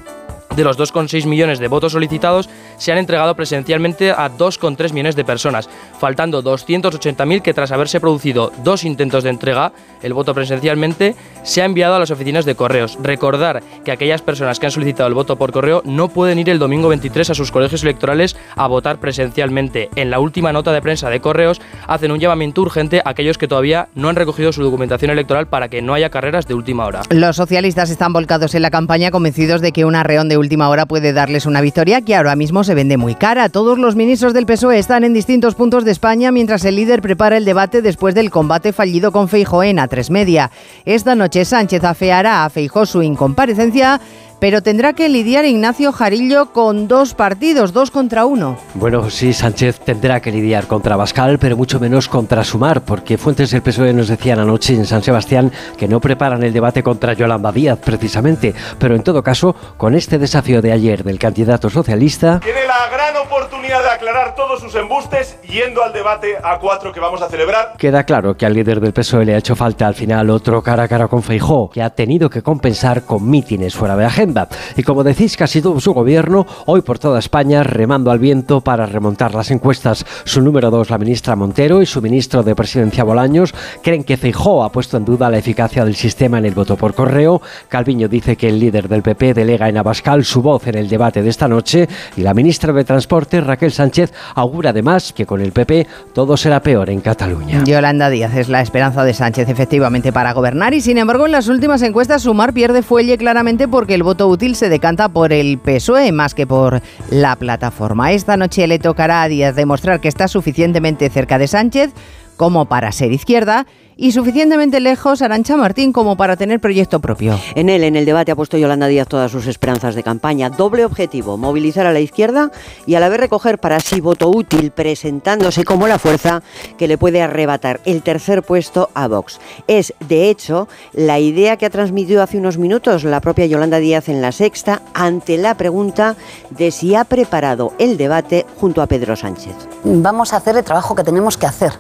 De 0.57 0.65
los 0.65 0.77
2,6 0.77 1.27
millones 1.27 1.61
de 1.61 1.69
votos 1.69 1.93
solicitados, 1.93 2.49
se 2.81 2.91
han 2.91 2.99
entregado 2.99 3.37
presencialmente 3.37 4.11
a 4.11 4.31
2,3 4.31 4.93
millones 4.93 5.15
de 5.15 5.25
personas, 5.25 5.69
faltando 5.99 6.43
280.000 6.43 7.43
que 7.43 7.55
tras 7.55 7.73
haberse 7.73 8.01
producido 8.01 8.53
dos 8.65 8.85
intentos 8.85 9.23
de 9.23 9.31
entrega, 9.31 9.73
el 10.03 10.15
voto 10.15 10.35
presencialmente, 10.35 11.15
se 11.43 11.61
ha 11.61 11.67
enviado 11.67 11.95
a 11.95 11.99
las 11.99 12.11
oficinas 12.11 12.47
de 12.47 12.55
correos. 12.55 12.99
Recordar 13.03 13.63
que 13.85 13.93
aquellas 13.93 14.23
personas 14.23 14.59
que 14.59 14.67
han 14.67 14.73
solicitado 14.73 15.09
el 15.09 15.15
voto 15.15 15.37
por 15.37 15.53
correo 15.53 15.83
no 15.85 16.09
pueden 16.09 16.39
ir 16.39 16.49
el 16.49 16.59
domingo 16.59 16.89
23 16.89 17.31
a 17.31 17.35
sus 17.35 17.53
colegios 17.53 17.83
electorales 17.83 18.37
a 18.57 18.67
votar 18.67 18.99
presencialmente. 18.99 19.91
En 19.95 20.11
la 20.11 20.19
última 20.19 20.53
nota 20.53 20.73
de 20.73 20.81
prensa 20.81 21.11
de 21.11 21.21
correos 21.21 21.61
hacen 21.87 22.13
un 22.13 22.19
llamamiento 22.19 22.63
urgente 22.63 23.03
a 23.05 23.11
aquellos 23.11 23.37
que 23.37 23.49
todavía 23.49 23.89
no 23.95 24.09
han 24.09 24.17
recogido 24.17 24.53
su 24.53 24.63
documentación 24.63 25.11
electoral 25.11 25.49
para 25.49 25.69
que 25.69 25.83
no 25.83 25.93
haya 25.93 26.09
carreras 26.09 26.47
de 26.47 26.55
última 26.55 26.87
hora. 26.87 27.03
Los 27.11 27.37
socialistas 27.37 27.91
están 27.91 28.15
volcados 28.15 28.55
en 28.55 28.63
la 28.63 28.71
campaña 28.71 29.11
convencidos 29.11 29.61
de 29.61 29.73
que 29.73 29.85
una 29.85 30.03
reón 30.03 30.31
de 30.31 30.39
última 30.39 30.71
hora 30.71 30.87
puede 30.87 31.13
darles 31.13 31.45
una 31.45 31.61
victoria 31.61 32.01
que 32.01 32.17
ahora 32.17 32.37
mismo 32.37 32.65
se 32.65 32.70
vende 32.75 32.97
muy 32.97 33.15
cara. 33.15 33.49
Todos 33.49 33.79
los 33.79 33.97
ministros 33.97 34.35
del 34.35 34.47
PSOE 34.47 34.79
están 34.79 35.05
en 35.05 35.15
distintos 35.15 35.55
puntos 35.55 35.85
de 35.85 35.91
España 35.91 36.33
mientras 36.33 36.65
el 36.65 36.77
líder 36.77 37.03
prepara 37.03 37.37
el 37.37 37.45
debate 37.45 37.83
después 37.83 38.15
del 38.15 38.31
combate 38.31 38.73
fallido 38.73 39.13
con 39.13 39.29
Feijóo 39.29 39.63
en 39.63 39.79
A3 39.79 40.11
Media. 40.11 40.51
Esta 40.85 41.15
noche 41.15 41.45
Sánchez 41.45 41.85
afeará 41.85 42.45
a 42.45 42.51
Feijóo 42.51 42.87
su 42.87 43.03
incomparecencia 43.03 44.01
pero 44.41 44.63
tendrá 44.63 44.95
que 44.95 45.09
lidiar 45.09 45.45
Ignacio 45.45 45.93
Jarillo 45.93 46.53
con 46.53 46.89
dos 46.89 47.15
partidos, 47.15 47.73
dos 47.73 47.91
contra 47.91 48.25
uno. 48.25 48.59
Bueno, 48.75 49.11
sí, 49.11 49.33
Sánchez 49.33 49.81
tendrá 49.81 50.21
que 50.21 50.33
lidiar 50.33 50.67
contra 50.67 50.97
Bascal, 50.97 51.39
pero 51.39 51.57
mucho 51.57 51.79
menos 51.79 52.09
contra 52.09 52.43
Sumar, 52.43 52.83
porque 52.83 53.19
fuentes 53.19 53.51
del 53.51 53.63
PSOE 53.63 53.93
nos 53.93 54.09
decían 54.09 54.39
anoche 54.39 54.75
en 54.75 54.87
San 54.87 55.03
Sebastián 55.03 55.53
que 55.77 55.87
no 55.87 56.01
preparan 56.01 56.43
el 56.43 56.53
debate 56.53 56.83
contra 56.83 57.13
Yolanda 57.13 57.53
Díaz, 57.53 57.79
precisamente. 57.79 58.55
Pero 58.79 58.97
en 58.97 59.03
todo 59.03 59.23
caso, 59.23 59.55
con 59.77 59.95
este 59.95 60.19
desafío 60.19 60.63
de 60.63 60.73
ayer 60.73 61.05
del 61.05 61.19
candidato 61.19 61.69
socialista... 61.69 62.41
Tiene 62.41 62.65
la 62.67 62.89
gran 62.91 63.17
oportunidad 63.17 63.83
de 63.83 63.91
aclarar 63.91 64.35
todos 64.35 64.61
sus 64.61 64.75
embustes 64.75 65.37
yendo 65.43 65.83
al 65.83 65.93
debate 65.93 66.37
a 66.43 66.59
cuatro 66.59 66.93
que 66.93 67.01
vamos 67.01 67.21
a 67.21 67.29
celebrar. 67.29 67.75
Queda 67.77 68.05
claro 68.05 68.37
que 68.37 68.47
al 68.47 68.55
líder 68.55 68.81
del 68.81 68.95
PSOE 68.95 69.27
le 69.27 69.35
ha 69.35 69.39
hecho 69.39 69.55
falta 69.55 69.87
al 69.87 69.95
final 69.95 70.31
otro 70.31 70.63
cara 70.63 70.85
a 70.85 70.89
cara 70.89 71.09
con 71.09 71.23
Feijó, 71.23 71.69
que 71.69 71.83
ha 71.83 71.91
tenido 71.91 72.31
que 72.31 72.43
compensar 72.43 73.03
con 73.03 73.29
mítines 73.29 73.75
fuera 73.75 73.97
de 73.97 74.07
agenda. 74.07 74.30
Y 74.77 74.83
como 74.83 75.05
decís, 75.05 75.37
casi 75.37 75.61
todo 75.61 75.81
su 75.81 75.93
gobierno, 75.93 76.47
hoy 76.67 76.83
por 76.83 76.99
toda 76.99 77.19
España, 77.19 77.63
remando 77.63 78.11
al 78.11 78.19
viento 78.19 78.61
para 78.61 78.87
remontar 78.87 79.35
las 79.35 79.51
encuestas. 79.51 80.05
Su 80.25 80.41
número 80.43 80.71
dos, 80.71 80.91
la 80.91 80.99
ministra 80.99 81.37
Montero, 81.37 81.83
y 81.83 81.87
su 81.87 82.01
ministro 82.01 82.43
de 82.43 82.55
Presidencia 82.55 83.05
Bolaños, 83.05 83.55
creen 83.83 84.05
que 84.05 84.17
Feijó 84.17 84.65
ha 84.65 84.73
puesto 84.73 84.97
en 84.97 85.05
duda 85.05 85.31
la 85.31 85.39
eficacia 85.39 85.85
del 85.85 85.97
sistema 85.97 86.39
en 86.39 86.47
el 86.47 86.55
voto 86.55 86.77
por 86.77 86.95
correo. 86.95 87.41
Calviño 87.69 88.09
dice 88.09 88.37
que 88.37 88.49
el 88.49 88.61
líder 88.61 88.89
del 88.89 89.03
PP 89.03 89.35
delega 89.35 89.69
en 89.69 89.79
Abascal 89.79 90.25
su 90.25 90.43
voz 90.43 90.67
en 90.67 90.77
el 90.77 90.89
debate 90.89 91.23
de 91.23 91.31
esta 91.31 91.49
noche. 91.49 91.89
Y 92.17 92.23
la 92.23 92.35
ministra 92.35 92.73
de 92.73 92.85
Transporte, 92.85 93.41
Raquel 93.41 93.73
Sánchez, 93.73 94.13
augura 94.35 94.71
además 94.71 95.13
que 95.13 95.27
con 95.27 95.41
el 95.41 95.53
PP 95.53 95.87
todo 96.13 96.37
será 96.37 96.61
peor 96.63 96.91
en 96.91 97.01
Cataluña. 97.01 97.65
Yolanda 97.65 98.11
Díaz 98.11 98.35
es 98.37 98.49
la 98.49 98.61
esperanza 98.61 99.05
de 99.05 99.15
Sánchez 99.15 99.49
efectivamente 99.49 100.13
para 100.13 100.33
gobernar 100.33 100.75
y 100.75 100.81
sin 100.81 100.99
embargo 100.99 101.27
en 101.27 101.33
las 101.33 101.49
últimas 101.49 101.83
encuestas 101.83 102.23
Sumar 102.23 102.53
pierde 102.53 102.83
fuelle 102.83 103.19
claramente 103.19 103.69
porque 103.69 103.95
el 103.95 104.03
voto 104.03 104.20
útil 104.29 104.57
se 104.57 104.69
decanta 104.69 105.09
por 105.09 105.33
el 105.33 105.59
PSOE 105.59 106.13
más 106.13 106.35
que 106.35 106.47
por 106.47 106.81
la 107.11 107.37
plataforma. 107.37 108.13
Esta 108.13 108.37
noche 108.37 108.67
le 108.67 108.79
tocará 108.79 109.23
a 109.23 109.29
Díaz 109.29 109.55
demostrar 109.55 110.01
que 110.01 110.09
está 110.09 110.29
suficientemente 110.29 111.09
cerca 111.11 111.39
de 111.39 111.49
Sánchez 111.49 111.93
como 112.37 112.67
para 112.67 112.93
ser 112.93 113.13
izquierda 113.13 113.67
y 114.01 114.13
suficientemente 114.13 114.81
lejos 114.81 115.21
Arancha 115.21 115.59
Martín 115.59 115.93
como 115.93 116.17
para 116.17 116.35
tener 116.35 116.59
proyecto 116.59 117.01
propio. 117.01 117.39
En 117.55 117.69
él, 117.69 117.85
en 117.85 117.97
el 117.97 118.07
debate, 118.07 118.33
ha 118.33 118.35
puesto 118.35 118.57
Yolanda 118.57 118.87
Díaz 118.87 119.07
todas 119.07 119.31
sus 119.31 119.47
esperanzas 119.47 119.95
de 119.95 120.03
campaña. 120.03 120.49
Doble 120.49 120.87
objetivo, 120.87 121.37
movilizar 121.37 121.87
a 121.87 121.93
la 121.93 122.01
izquierda 122.01 122.51
y 122.87 122.95
a 122.95 123.01
la 123.01 123.11
vez 123.11 123.21
recoger 123.21 123.59
para 123.59 123.79
sí 123.79 124.01
voto 124.01 124.31
útil, 124.31 124.71
presentándose 124.71 125.65
como 125.65 125.87
la 125.87 125.99
fuerza 125.99 126.43
que 126.79 126.89
le 126.89 126.97
puede 126.97 127.21
arrebatar 127.21 127.83
el 127.85 128.01
tercer 128.01 128.43
puesto 128.43 128.89
a 128.95 129.07
Vox. 129.07 129.39
Es, 129.67 129.93
de 130.09 130.31
hecho, 130.31 130.67
la 130.95 131.19
idea 131.19 131.59
que 131.59 131.67
ha 131.67 131.71
transmitido 131.71 132.23
hace 132.23 132.39
unos 132.39 132.57
minutos 132.57 133.05
la 133.05 133.21
propia 133.21 133.45
Yolanda 133.45 133.81
Díaz 133.81 134.09
en 134.09 134.23
la 134.23 134.33
sexta 134.33 134.81
ante 134.95 135.37
la 135.37 135.57
pregunta 135.57 136.17
de 136.49 136.71
si 136.71 136.95
ha 136.95 137.05
preparado 137.05 137.75
el 137.79 137.99
debate 137.99 138.47
junto 138.57 138.81
a 138.81 138.87
Pedro 138.87 139.15
Sánchez. 139.15 139.55
Vamos 139.85 140.33
a 140.33 140.39
hacer 140.39 140.57
el 140.57 140.65
trabajo 140.65 140.95
que 140.95 141.05
tenemos 141.05 141.37
que 141.37 141.45
hacer. 141.45 141.73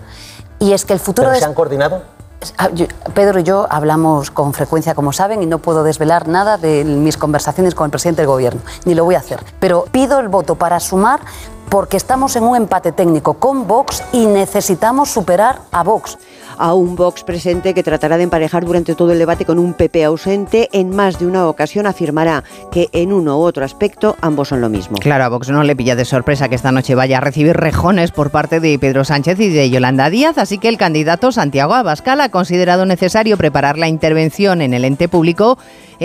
Y 0.60 0.72
es 0.72 0.84
que 0.84 0.92
el 0.92 1.00
futuro... 1.00 1.28
¿Pero 1.28 1.40
se 1.40 1.46
han 1.46 1.54
coordinado? 1.54 2.02
Ah, 2.56 2.70
Pedro 3.12 3.40
y 3.40 3.42
yo 3.42 3.66
hablamos 3.68 4.30
con 4.30 4.54
frecuencia, 4.54 4.94
como 4.94 5.12
saben, 5.12 5.42
y 5.42 5.46
no 5.46 5.58
puedo 5.58 5.82
desvelar 5.82 6.28
nada 6.28 6.56
de 6.56 6.84
mis 6.84 7.16
conversaciones 7.16 7.74
con 7.74 7.86
el 7.86 7.90
presidente 7.90 8.22
del 8.22 8.28
gobierno, 8.28 8.62
ni 8.84 8.94
lo 8.94 9.04
voy 9.04 9.14
a 9.14 9.18
hacer. 9.18 9.44
Pero 9.58 9.84
pido 9.90 10.20
el 10.20 10.28
voto 10.28 10.54
para 10.54 10.80
sumar 10.80 11.20
porque 11.70 11.96
estamos 11.96 12.34
en 12.34 12.42
un 12.42 12.56
empate 12.56 12.90
técnico 12.92 13.34
con 13.34 13.66
Vox 13.68 14.02
y 14.12 14.26
necesitamos 14.26 15.08
superar 15.08 15.60
a 15.70 15.84
Vox 15.84 16.18
a 16.58 16.74
un 16.74 16.94
Vox 16.94 17.24
presente 17.24 17.72
que 17.72 17.82
tratará 17.82 18.18
de 18.18 18.24
emparejar 18.24 18.66
durante 18.66 18.94
todo 18.94 19.12
el 19.12 19.18
debate 19.18 19.46
con 19.46 19.58
un 19.58 19.72
PP 19.72 20.04
ausente. 20.04 20.68
En 20.72 20.94
más 20.94 21.18
de 21.18 21.26
una 21.26 21.48
ocasión 21.48 21.86
afirmará 21.86 22.44
que 22.70 22.88
en 22.92 23.14
uno 23.14 23.38
u 23.38 23.42
otro 23.42 23.64
aspecto 23.64 24.16
ambos 24.20 24.48
son 24.48 24.60
lo 24.60 24.68
mismo. 24.68 24.98
Claro, 24.98 25.24
a 25.24 25.28
Vox 25.28 25.48
no 25.48 25.62
le 25.62 25.74
pilla 25.74 25.96
de 25.96 26.04
sorpresa 26.04 26.50
que 26.50 26.56
esta 26.56 26.70
noche 26.70 26.94
vaya 26.94 27.16
a 27.16 27.20
recibir 27.22 27.56
rejones 27.56 28.10
por 28.10 28.30
parte 28.30 28.60
de 28.60 28.78
Pedro 28.78 29.04
Sánchez 29.04 29.40
y 29.40 29.48
de 29.48 29.70
Yolanda 29.70 30.10
Díaz, 30.10 30.36
así 30.36 30.58
que 30.58 30.68
el 30.68 30.76
candidato 30.76 31.32
Santiago 31.32 31.72
Abascal 31.72 32.20
ha 32.20 32.28
considerado 32.28 32.84
necesario 32.84 33.38
preparar 33.38 33.78
la 33.78 33.88
intervención 33.88 34.60
en 34.60 34.74
el 34.74 34.84
ente 34.84 35.08
público 35.08 35.56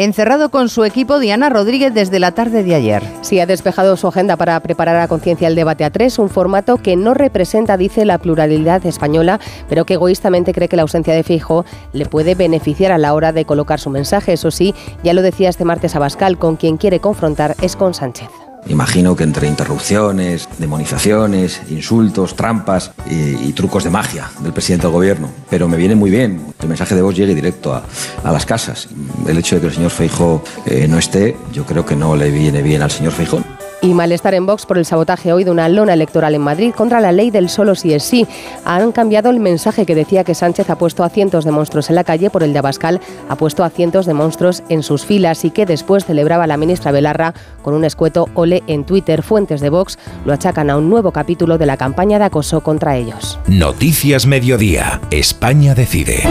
encerrado 0.04 0.50
con 0.50 0.68
su 0.70 0.84
equipo 0.84 1.20
Diana 1.20 1.50
Rodríguez 1.50 1.94
desde 1.94 2.20
la 2.20 2.32
tarde 2.32 2.64
de 2.64 2.76
ayer. 2.76 3.04
Sí, 3.22 3.40
ha 3.40 3.46
despejado 3.46 3.96
su 3.96 4.08
agenda 4.08 4.36
para 4.36 4.60
preparar 4.60 4.98
a 4.98 5.08
conciencia 5.08 5.48
el 5.48 5.56
debate 5.56 5.86
a 5.86 5.90
tres, 5.90 6.20
un 6.20 6.30
formato 6.30 6.78
que 6.78 6.96
no 6.96 7.14
representa, 7.14 7.78
dice, 7.78 8.06
la 8.06 8.18
pluralidad 8.18 8.86
española, 8.86 9.40
pero 9.70 9.86
que 9.86 9.96
egoístamente 9.96 10.54
cree 10.54 10.68
que 10.68 10.76
la 10.76 10.82
ausencia 10.82 11.14
de 11.14 11.24
Fijo 11.24 11.66
le 11.94 12.06
puede 12.06 12.36
beneficiar 12.36 12.92
a 12.92 12.98
la 12.98 13.14
hora 13.14 13.32
de 13.32 13.46
colocar 13.46 13.80
su 13.80 13.90
mensaje. 13.90 14.34
Eso 14.34 14.52
sí, 14.52 14.76
ya 15.04 15.14
lo 15.14 15.22
decía 15.22 15.50
este 15.50 15.66
martes 15.66 15.96
Abascal, 15.96 16.38
con 16.38 16.58
quien 16.58 16.78
quiere 16.78 17.00
confrontar 17.00 17.56
es 17.62 17.76
con 17.76 17.94
Sánchez. 17.94 18.45
Imagino 18.68 19.16
que 19.16 19.24
entre 19.24 19.48
interrupciones, 19.48 20.50
demonizaciones, 20.58 21.62
insultos, 21.70 22.36
trampas 22.36 22.92
y, 23.10 23.54
trucos 23.54 23.84
de 23.84 23.90
magia 23.90 24.30
del 24.42 24.52
presidente 24.54 24.88
del 24.88 24.94
gobierno. 24.94 25.30
Pero 25.50 25.68
me 25.68 25.78
viene 25.78 25.96
muy 25.96 26.10
bien 26.10 26.54
que 26.58 26.66
el 26.66 26.70
mensaje 26.70 26.96
de 26.96 27.02
voz 27.02 27.16
llegue 27.16 27.36
directo 27.36 27.74
a, 27.74 27.84
las 28.32 28.46
casas. 28.46 28.90
El 29.28 29.38
hecho 29.38 29.56
de 29.56 29.62
que 29.62 29.68
el 29.68 29.74
señor 29.74 29.92
Feijo 29.92 30.44
eh, 30.66 30.88
no 30.90 30.98
esté, 30.98 31.38
yo 31.54 31.66
creo 31.66 31.86
que 31.86 31.96
no 31.96 32.16
le 32.16 32.32
viene 32.32 32.62
bien 32.62 32.82
al 32.82 32.92
señor 32.92 33.14
Feijón. 33.14 33.55
Y 33.86 33.94
malestar 33.94 34.34
en 34.34 34.48
Vox 34.48 34.66
por 34.66 34.80
el 34.80 34.86
sabotaje 34.86 35.32
hoy 35.32 35.44
de 35.44 35.52
una 35.52 35.70
lona 35.70 35.94
electoral 35.94 36.34
en 36.34 36.42
Madrid 36.42 36.74
contra 36.74 37.00
la 37.00 37.12
ley 37.12 37.30
del 37.30 37.50
solo 37.50 37.76
si 37.76 37.94
es 37.94 38.02
sí. 38.02 38.26
Han 38.64 38.92
cambiado 38.92 39.30
el 39.30 39.40
mensaje 39.40 39.86
que 39.86 39.94
decía 39.94 40.24
que 40.24 40.34
Sánchez 40.34 40.72
ha 40.72 40.76
puesto 40.76 41.04
a 41.04 41.10
cientos 41.10 41.46
de 41.46 41.52
monstruos 41.52 41.90
en 41.90 41.96
la 41.96 42.04
calle 42.04 42.32
por 42.32 42.42
el 42.42 42.52
de 42.52 42.58
Abascal, 42.58 43.00
ha 43.30 43.36
puesto 43.36 43.64
a 43.64 43.70
cientos 43.70 44.08
de 44.08 44.16
monstruos 44.16 44.64
en 44.70 44.82
sus 44.82 45.06
filas 45.06 45.46
y 45.46 45.52
que 45.52 45.68
después 45.68 46.04
celebraba 46.04 46.48
la 46.48 46.58
ministra 46.58 46.92
Belarra 46.92 47.36
con 47.62 47.76
un 47.76 47.86
escueto 47.86 48.28
ole 48.34 48.64
en 48.66 48.86
Twitter. 48.86 49.22
Fuentes 49.22 49.62
de 49.62 49.70
Vox 49.70 50.00
lo 50.26 50.34
achacan 50.34 50.72
a 50.72 50.78
un 50.78 50.90
nuevo 50.90 51.12
capítulo 51.12 51.60
de 51.60 51.68
la 51.68 51.78
campaña 51.78 52.18
de 52.18 52.26
acoso 52.26 52.62
contra 52.62 52.98
ellos. 52.98 53.38
Noticias 53.46 54.26
Mediodía. 54.26 55.00
España 55.12 55.76
decide. 55.76 56.24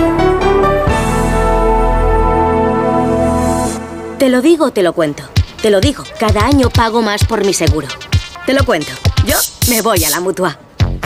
Te 4.18 4.28
lo 4.28 4.42
digo, 4.42 4.73
te 4.73 4.82
lo 4.82 4.92
cuento. 4.92 5.23
Te 5.64 5.71
lo 5.71 5.80
digo, 5.80 6.04
cada 6.21 6.44
año 6.44 6.68
pago 6.68 7.00
más 7.00 7.25
por 7.25 7.42
mi 7.42 7.54
seguro. 7.54 7.88
Te 8.44 8.52
lo 8.52 8.66
cuento. 8.66 8.92
Yo 9.25 9.38
me 9.71 9.80
voy 9.80 10.04
a 10.04 10.11
la 10.11 10.21
mutua. 10.21 10.59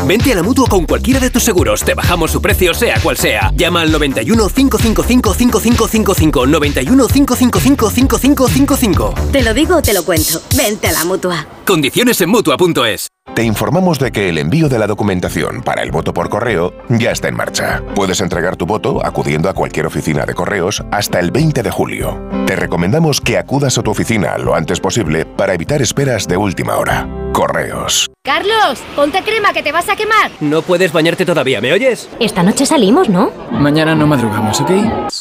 Vente 0.04 0.32
a 0.32 0.34
la 0.34 0.42
mutua 0.42 0.66
con 0.66 0.84
cualquiera 0.84 1.20
de 1.20 1.30
tus 1.30 1.44
seguros. 1.44 1.84
Te 1.84 1.94
bajamos 1.94 2.32
su 2.32 2.42
precio, 2.42 2.74
sea 2.74 2.98
cual 3.00 3.16
sea. 3.16 3.52
Llama 3.54 3.82
al 3.82 3.92
91 3.92 4.48
555 4.48 5.32
5555. 5.32 6.46
91 6.48 7.06
555 7.06 7.90
5555. 7.90 9.14
Te 9.30 9.42
lo 9.44 9.54
digo, 9.54 9.80
te 9.80 9.94
lo 9.94 10.04
cuento. 10.04 10.42
Vente 10.56 10.88
a 10.88 10.92
la 10.92 11.04
mutua. 11.04 11.46
Condiciones 11.64 12.20
en 12.20 12.30
mutua.es. 12.30 13.06
Te 13.34 13.44
informamos 13.44 13.98
de 14.00 14.10
que 14.10 14.28
el 14.28 14.38
envío 14.38 14.68
de 14.68 14.78
la 14.78 14.86
documentación 14.86 15.62
para 15.62 15.82
el 15.82 15.92
voto 15.92 16.12
por 16.12 16.28
correo 16.28 16.72
ya 16.88 17.12
está 17.12 17.28
en 17.28 17.36
marcha. 17.36 17.82
Puedes 17.94 18.20
entregar 18.20 18.56
tu 18.56 18.66
voto 18.66 19.04
acudiendo 19.04 19.48
a 19.48 19.54
cualquier 19.54 19.86
oficina 19.86 20.26
de 20.26 20.34
correos 20.34 20.82
hasta 20.90 21.20
el 21.20 21.30
20 21.30 21.62
de 21.62 21.70
julio. 21.70 22.20
Te 22.46 22.56
recomendamos 22.56 23.20
que 23.20 23.38
acudas 23.38 23.78
a 23.78 23.82
tu 23.82 23.92
oficina 23.92 24.36
lo 24.38 24.54
antes 24.56 24.80
posible 24.80 25.24
para 25.24 25.54
evitar 25.54 25.80
esperas 25.80 26.26
de 26.26 26.36
última 26.36 26.76
hora. 26.76 27.08
Correos. 27.32 28.08
Carlos, 28.24 28.80
ponte 28.96 29.22
crema 29.22 29.52
que 29.52 29.62
te 29.62 29.70
vas 29.70 29.88
a 29.88 29.94
quemar. 29.94 30.32
No 30.40 30.62
puedes 30.62 30.92
bañarte 30.92 31.24
todavía, 31.24 31.60
¿me 31.60 31.72
oyes? 31.72 32.08
Esta 32.18 32.42
noche 32.42 32.66
salimos, 32.66 33.08
¿no? 33.08 33.30
Mañana 33.52 33.94
no 33.94 34.06
madrugamos, 34.06 34.60
¿ok? 34.60 34.70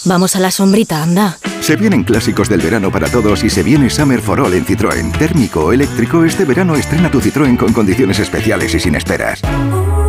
Vamos 0.06 0.36
a 0.36 0.40
la 0.40 0.50
sombrita, 0.50 1.04
anda. 1.04 1.38
Se 1.68 1.76
vienen 1.76 2.06
clásicos 2.06 2.48
del 2.48 2.62
verano 2.62 2.90
para 2.94 3.10
todos 3.10 3.44
y 3.44 3.50
se 3.50 3.62
viene 3.62 3.90
Summer 3.90 4.22
for 4.22 4.40
All 4.40 4.54
en 4.54 4.66
Citroën. 4.66 5.12
Térmico 5.18 5.66
o 5.66 5.74
eléctrico, 5.74 6.24
este 6.24 6.46
verano 6.46 6.78
estrena 6.78 7.12
tu 7.12 7.20
Citroën 7.20 7.58
con 7.58 7.74
condiciones 7.74 8.20
especiales 8.20 8.74
y 8.74 8.80
sin 8.80 8.96
esperas. 8.96 9.42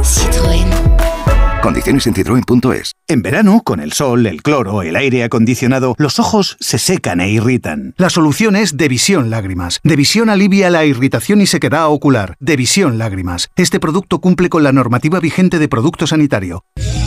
Citroën. 0.04 0.87
Condiciones 1.68 2.06
en 2.06 2.14
citroen.es. 2.14 2.94
En 3.08 3.20
verano, 3.20 3.60
con 3.62 3.80
el 3.80 3.92
sol, 3.92 4.26
el 4.26 4.42
cloro, 4.42 4.80
el 4.80 4.96
aire 4.96 5.22
acondicionado, 5.22 5.94
los 5.98 6.18
ojos 6.18 6.56
se 6.60 6.78
secan 6.78 7.20
e 7.20 7.28
irritan. 7.28 7.92
La 7.98 8.08
solución 8.08 8.56
es 8.56 8.78
Devisión 8.78 9.28
Lágrimas. 9.28 9.78
Devisión 9.82 10.30
alivia 10.30 10.70
la 10.70 10.86
irritación 10.86 11.42
y 11.42 11.46
sequedad 11.46 11.88
ocular. 11.88 12.36
Devisión 12.40 12.96
Lágrimas. 12.96 13.50
Este 13.54 13.80
producto 13.80 14.18
cumple 14.18 14.48
con 14.48 14.62
la 14.62 14.72
normativa 14.72 15.20
vigente 15.20 15.58
de 15.58 15.68
producto 15.68 16.06
sanitario. 16.06 16.64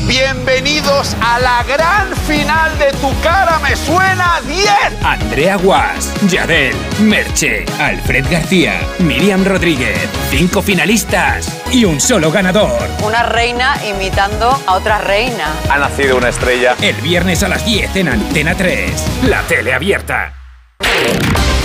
Bienvenidos 0.07 1.15
a 1.21 1.39
la 1.39 1.63
gran 1.63 2.15
final 2.27 2.77
de 2.77 2.91
Tu 2.97 3.21
cara 3.23 3.59
me 3.59 3.75
suena 3.75 4.41
10. 4.45 4.67
Andrea 5.03 5.55
Guas, 5.57 6.11
Yadel, 6.27 6.75
Merche, 7.01 7.65
Alfred 7.79 8.25
García, 8.29 8.81
Miriam 8.99 9.45
Rodríguez. 9.45 9.97
Cinco 10.29 10.61
finalistas 10.61 11.61
y 11.71 11.85
un 11.85 12.01
solo 12.01 12.29
ganador. 12.31 12.81
Una 13.05 13.23
reina 13.23 13.75
imitando 13.87 14.50
a 14.67 14.75
otra 14.75 14.97
reina. 14.99 15.53
Ha 15.69 15.77
nacido 15.77 16.17
una 16.17 16.29
estrella. 16.29 16.75
El 16.81 16.95
viernes 16.97 17.43
a 17.43 17.47
las 17.47 17.65
10 17.65 17.95
en 17.95 18.09
Antena 18.09 18.55
3. 18.55 18.91
La 19.27 19.41
tele 19.43 19.73
abierta. 19.73 20.33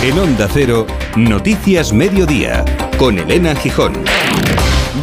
En 0.01 0.17
Onda 0.19 0.47
Cero, 0.51 0.85
Noticias 1.15 1.91
Mediodía, 1.91 2.63
con 2.97 3.17
Elena 3.17 3.55
Gijón. 3.55 3.93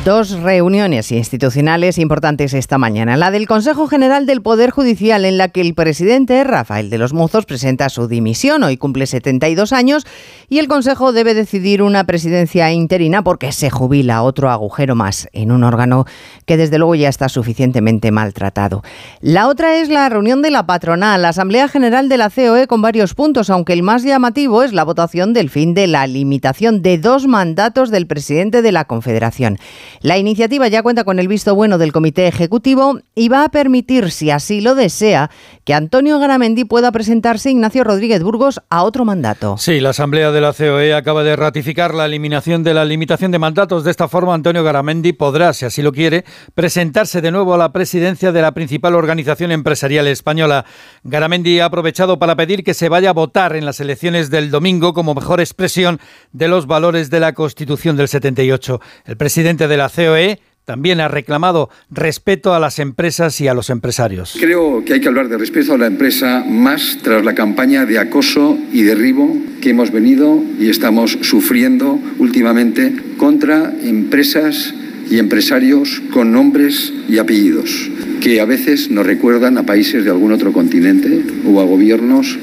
Dos 0.02 0.32
reuniones 0.32 1.12
institucionales 1.12 1.96
importantes 1.96 2.52
esta 2.52 2.76
mañana. 2.76 3.16
La 3.16 3.30
del 3.30 3.46
Consejo 3.46 3.86
General 3.86 4.26
del 4.26 4.42
Poder 4.42 4.70
Judicial, 4.70 5.24
en 5.24 5.38
la 5.38 5.48
que 5.48 5.62
el 5.62 5.74
presidente 5.74 6.44
Rafael 6.44 6.90
de 6.90 6.98
los 6.98 7.14
Mozos 7.14 7.46
presenta 7.46 7.88
su 7.88 8.06
dimisión. 8.06 8.62
Hoy 8.64 8.76
cumple 8.76 9.06
72 9.06 9.72
años 9.72 10.06
y 10.50 10.58
el 10.58 10.68
Consejo 10.68 11.12
debe 11.12 11.32
decidir 11.32 11.80
una 11.80 12.04
presidencia 12.04 12.70
interina 12.70 13.22
porque 13.24 13.52
se 13.52 13.70
jubila 13.70 14.22
otro 14.22 14.50
agujero 14.50 14.94
más 14.94 15.28
en 15.32 15.52
un 15.52 15.64
órgano 15.64 16.04
que 16.44 16.58
desde 16.58 16.76
luego 16.76 16.94
ya 16.96 17.08
está 17.08 17.30
suficientemente 17.30 18.10
maltratado. 18.10 18.82
La 19.20 19.48
otra 19.48 19.76
es 19.76 19.88
la 19.88 20.08
reunión 20.10 20.42
de 20.42 20.50
la 20.50 20.66
patronal, 20.66 21.22
la 21.22 21.30
Asamblea 21.30 21.68
General 21.68 22.10
de 22.10 22.18
la 22.18 22.28
COE 22.28 22.66
con 22.66 22.82
varios 22.82 23.14
puntos, 23.14 23.48
aunque 23.48 23.72
el 23.72 23.82
más 23.82 24.02
llamativo 24.02 24.62
es 24.62 24.74
la 24.74 24.84
votación 24.84 25.32
del 25.32 25.48
fin 25.48 25.72
de 25.72 25.86
la 25.86 26.06
limitación 26.06 26.82
de 26.82 26.98
dos 26.98 27.26
mandatos 27.26 27.90
del 27.90 28.06
presidente 28.06 28.60
de 28.60 28.72
la 28.72 28.84
Confederación. 28.84 29.58
La 30.00 30.18
iniciativa 30.18 30.68
ya 30.68 30.82
cuenta 30.82 31.04
con 31.04 31.18
el 31.18 31.28
visto 31.28 31.54
bueno 31.54 31.78
del 31.78 31.92
Comité 31.92 32.26
Ejecutivo 32.26 32.98
y 33.14 33.28
va 33.28 33.44
a 33.44 33.48
permitir, 33.48 34.10
si 34.10 34.30
así 34.30 34.60
lo 34.60 34.74
desea, 34.74 35.30
que 35.64 35.72
Antonio 35.72 36.18
Garamendi 36.18 36.64
pueda 36.64 36.92
presentarse 36.92 37.50
Ignacio 37.50 37.84
Rodríguez 37.84 38.22
Burgos 38.22 38.60
a 38.68 38.82
otro 38.82 39.04
mandato. 39.04 39.56
Sí, 39.56 39.80
la 39.80 39.90
Asamblea 39.90 40.30
de 40.30 40.40
la 40.40 40.52
COE 40.52 40.94
acaba 40.94 41.24
de 41.24 41.36
ratificar 41.36 41.94
la 41.94 42.04
eliminación 42.04 42.62
de 42.62 42.74
la 42.74 42.84
limitación 42.84 43.30
de 43.30 43.38
mandatos. 43.38 43.82
De 43.82 43.90
esta 43.90 44.08
forma, 44.08 44.34
Antonio 44.34 44.62
Garamendi 44.62 45.14
podrá, 45.14 45.54
si 45.54 45.64
así 45.64 45.80
lo 45.80 45.92
quiere, 45.92 46.24
presentarse 46.54 47.22
de 47.22 47.30
nuevo 47.30 47.54
a 47.54 47.58
la 47.58 47.72
presidencia 47.72 48.30
de 48.30 48.42
la 48.42 48.52
principal 48.52 48.94
organización 48.94 49.52
empresarial 49.52 50.06
española. 50.06 50.66
Garamendi 51.02 51.60
ha 51.60 51.66
aprovechado 51.66 52.18
para 52.18 52.36
pedir 52.36 52.62
que 52.62 52.74
se 52.74 52.90
vaya 52.90 53.10
a 53.10 53.14
votar 53.14 53.56
en 53.56 53.64
las 53.64 53.80
elecciones 53.80 54.28
del 54.30 54.50
domingo 54.50 54.92
como 54.92 55.14
mejor 55.14 55.40
expresión 55.40 55.98
de 56.32 56.48
los 56.48 56.66
valores 56.66 57.08
de 57.08 57.20
la 57.20 57.32
Constitución 57.32 57.96
del 57.96 58.08
78. 58.08 58.80
El 59.06 59.16
presidente 59.16 59.66
de 59.66 59.76
la 59.76 59.88
COE 59.88 60.40
también 60.64 61.00
ha 61.00 61.08
reclamado 61.08 61.70
respeto 61.90 62.54
a 62.54 62.60
las 62.60 62.78
empresas 62.78 63.40
y 63.40 63.48
a 63.48 63.54
los 63.54 63.70
empresarios. 63.70 64.36
Creo 64.38 64.84
que 64.84 64.94
hay 64.94 65.00
que 65.00 65.08
hablar 65.08 65.28
de 65.28 65.38
respeto 65.38 65.74
a 65.74 65.78
la 65.78 65.86
empresa 65.86 66.44
más 66.46 66.98
tras 67.02 67.24
la 67.24 67.34
campaña 67.34 67.86
de 67.86 67.98
acoso 67.98 68.58
y 68.72 68.82
derribo 68.82 69.36
que 69.60 69.70
hemos 69.70 69.90
venido 69.90 70.42
y 70.58 70.70
estamos 70.70 71.18
sufriendo 71.22 71.98
últimamente 72.18 72.94
contra 73.16 73.72
empresas 73.82 74.74
y 75.10 75.18
empresarios 75.18 76.02
con 76.12 76.32
nombres 76.32 76.92
y 77.08 77.18
apellidos 77.18 77.90
que 78.24 78.40
a 78.40 78.46
veces 78.46 78.90
nos 78.90 79.04
recuerdan 79.04 79.58
a 79.58 79.66
países 79.66 80.02
de 80.02 80.10
algún 80.10 80.32
otro 80.32 80.52
continente 80.52 81.22
o 81.46 81.60
a 81.60 81.64
gobiernos 81.64 82.38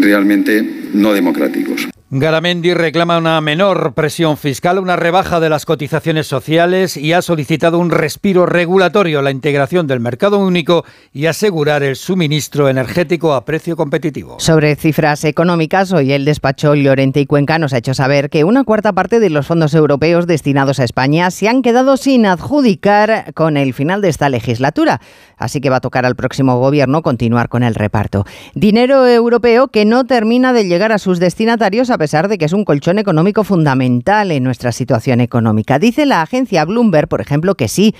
realmente 0.00 0.88
no 0.94 1.12
democráticos. 1.12 1.88
Garamendi 2.08 2.72
reclama 2.72 3.18
una 3.18 3.40
menor 3.40 3.92
presión 3.94 4.36
fiscal, 4.36 4.78
una 4.78 4.94
rebaja 4.94 5.40
de 5.40 5.48
las 5.48 5.66
cotizaciones 5.66 6.28
sociales 6.28 6.96
y 6.96 7.12
ha 7.12 7.20
solicitado 7.20 7.80
un 7.80 7.90
respiro 7.90 8.46
regulatorio, 8.46 9.22
la 9.22 9.32
integración 9.32 9.88
del 9.88 9.98
mercado 9.98 10.38
único 10.38 10.84
y 11.12 11.26
asegurar 11.26 11.82
el 11.82 11.96
suministro 11.96 12.68
energético 12.68 13.34
a 13.34 13.44
precio 13.44 13.76
competitivo. 13.76 14.36
Sobre 14.38 14.76
cifras 14.76 15.24
económicas, 15.24 15.92
hoy 15.92 16.12
el 16.12 16.24
despacho 16.24 16.76
Llorente 16.76 17.18
y 17.18 17.26
Cuenca 17.26 17.58
nos 17.58 17.72
ha 17.72 17.78
hecho 17.78 17.92
saber 17.92 18.30
que 18.30 18.44
una 18.44 18.62
cuarta 18.62 18.92
parte 18.92 19.18
de 19.18 19.30
los 19.30 19.48
fondos 19.48 19.74
europeos 19.74 20.28
destinados 20.28 20.78
a 20.78 20.84
España 20.84 21.32
se 21.32 21.48
han 21.48 21.60
quedado 21.60 21.96
sin 21.96 22.24
adjudicar 22.26 23.34
con 23.34 23.56
el 23.56 23.74
final 23.74 24.00
de 24.00 24.10
esta 24.10 24.28
legislatura. 24.28 25.00
Así 25.36 25.60
que 25.60 25.70
va 25.70 25.78
a 25.78 25.80
tocar 25.80 26.06
al 26.06 26.14
próximo 26.14 26.60
gobierno 26.60 27.02
continuar 27.02 27.48
con 27.48 27.64
el 27.64 27.74
reparto. 27.74 28.24
Dinero 28.54 29.08
europeo 29.08 29.68
que 29.68 29.84
no 29.84 30.04
termina 30.04 30.52
de 30.52 30.68
llegar 30.68 30.92
a 30.92 30.98
sus 30.98 31.18
destinatarios 31.18 31.90
a 31.96 31.98
pesar 31.98 32.28
de 32.28 32.36
que 32.36 32.44
es 32.44 32.52
un 32.52 32.66
colchón 32.66 32.98
económico 32.98 33.42
fundamental 33.42 34.30
en 34.30 34.44
nuestra 34.44 34.70
situación 34.70 35.22
económica. 35.22 35.78
Dice 35.78 36.04
la 36.04 36.20
agencia 36.20 36.66
Bloomberg, 36.66 37.08
por 37.08 37.22
ejemplo, 37.22 37.54
que 37.54 37.68
sí, 37.68 37.94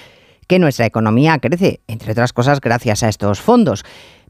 que 0.47 0.59
nuestra 0.59 0.85
economía 0.85 1.39
crece, 1.39 1.81
entre 1.87 2.13
otras 2.13 2.35
cosas, 2.35 2.61
gracias 2.61 3.03
a 3.03 3.09
estos 3.09 3.41
fondos 3.41 3.85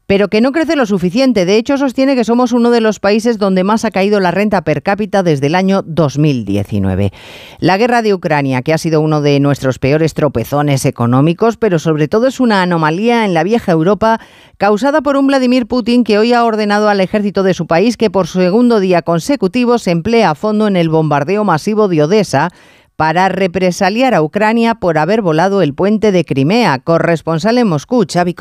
pero 0.07 0.29
que 0.29 0.41
no 0.41 0.53
crece 0.53 0.75
lo 0.75 0.85
suficiente. 0.85 1.45
De 1.45 1.57
hecho, 1.57 1.77
sostiene 1.77 2.15
que 2.15 2.23
somos 2.23 2.53
uno 2.53 2.71
de 2.71 2.81
los 2.81 2.99
países 2.99 3.37
donde 3.37 3.65
más 3.65 3.85
ha 3.85 3.91
caído 3.91 4.19
la 4.21 4.31
renta 4.31 4.61
per 4.63 4.81
cápita 4.81 5.21
desde 5.21 5.47
el 5.47 5.55
año 5.55 5.83
2019. 5.85 7.11
La 7.59 7.77
guerra 7.77 8.01
de 8.01 8.13
Ucrania, 8.13 8.61
que 8.61 8.73
ha 8.73 8.77
sido 8.77 9.01
uno 9.01 9.21
de 9.21 9.39
nuestros 9.41 9.79
peores 9.79 10.13
tropezones 10.13 10.85
económicos, 10.85 11.57
pero 11.57 11.77
sobre 11.77 12.07
todo 12.07 12.27
es 12.27 12.39
una 12.39 12.61
anomalía 12.61 13.25
en 13.25 13.33
la 13.33 13.43
vieja 13.43 13.73
Europa 13.73 14.19
causada 14.57 15.01
por 15.01 15.17
un 15.17 15.27
Vladimir 15.27 15.67
Putin 15.67 16.05
que 16.05 16.17
hoy 16.17 16.31
ha 16.31 16.45
ordenado 16.45 16.87
al 16.87 17.01
ejército 17.01 17.43
de 17.43 17.53
su 17.53 17.67
país 17.67 17.97
que 17.97 18.09
por 18.09 18.27
segundo 18.27 18.79
día 18.79 19.01
consecutivo 19.01 19.77
se 19.77 19.91
emplea 19.91 20.31
a 20.31 20.35
fondo 20.35 20.67
en 20.67 20.77
el 20.77 20.89
bombardeo 20.89 21.43
masivo 21.43 21.89
de 21.89 22.03
Odessa 22.03 22.49
para 22.97 23.29
represaliar 23.29 24.15
a 24.15 24.23
Ucrania 24.23 24.73
por 24.73 24.97
haber 24.97 25.21
volado 25.21 25.61
el 25.61 25.75
puente 25.75 26.11
de 26.11 26.25
Crimea. 26.25 26.79
Corresponsal 26.79 27.59
en 27.59 27.67
Moscú, 27.67 28.03
Xavi. 28.11 28.35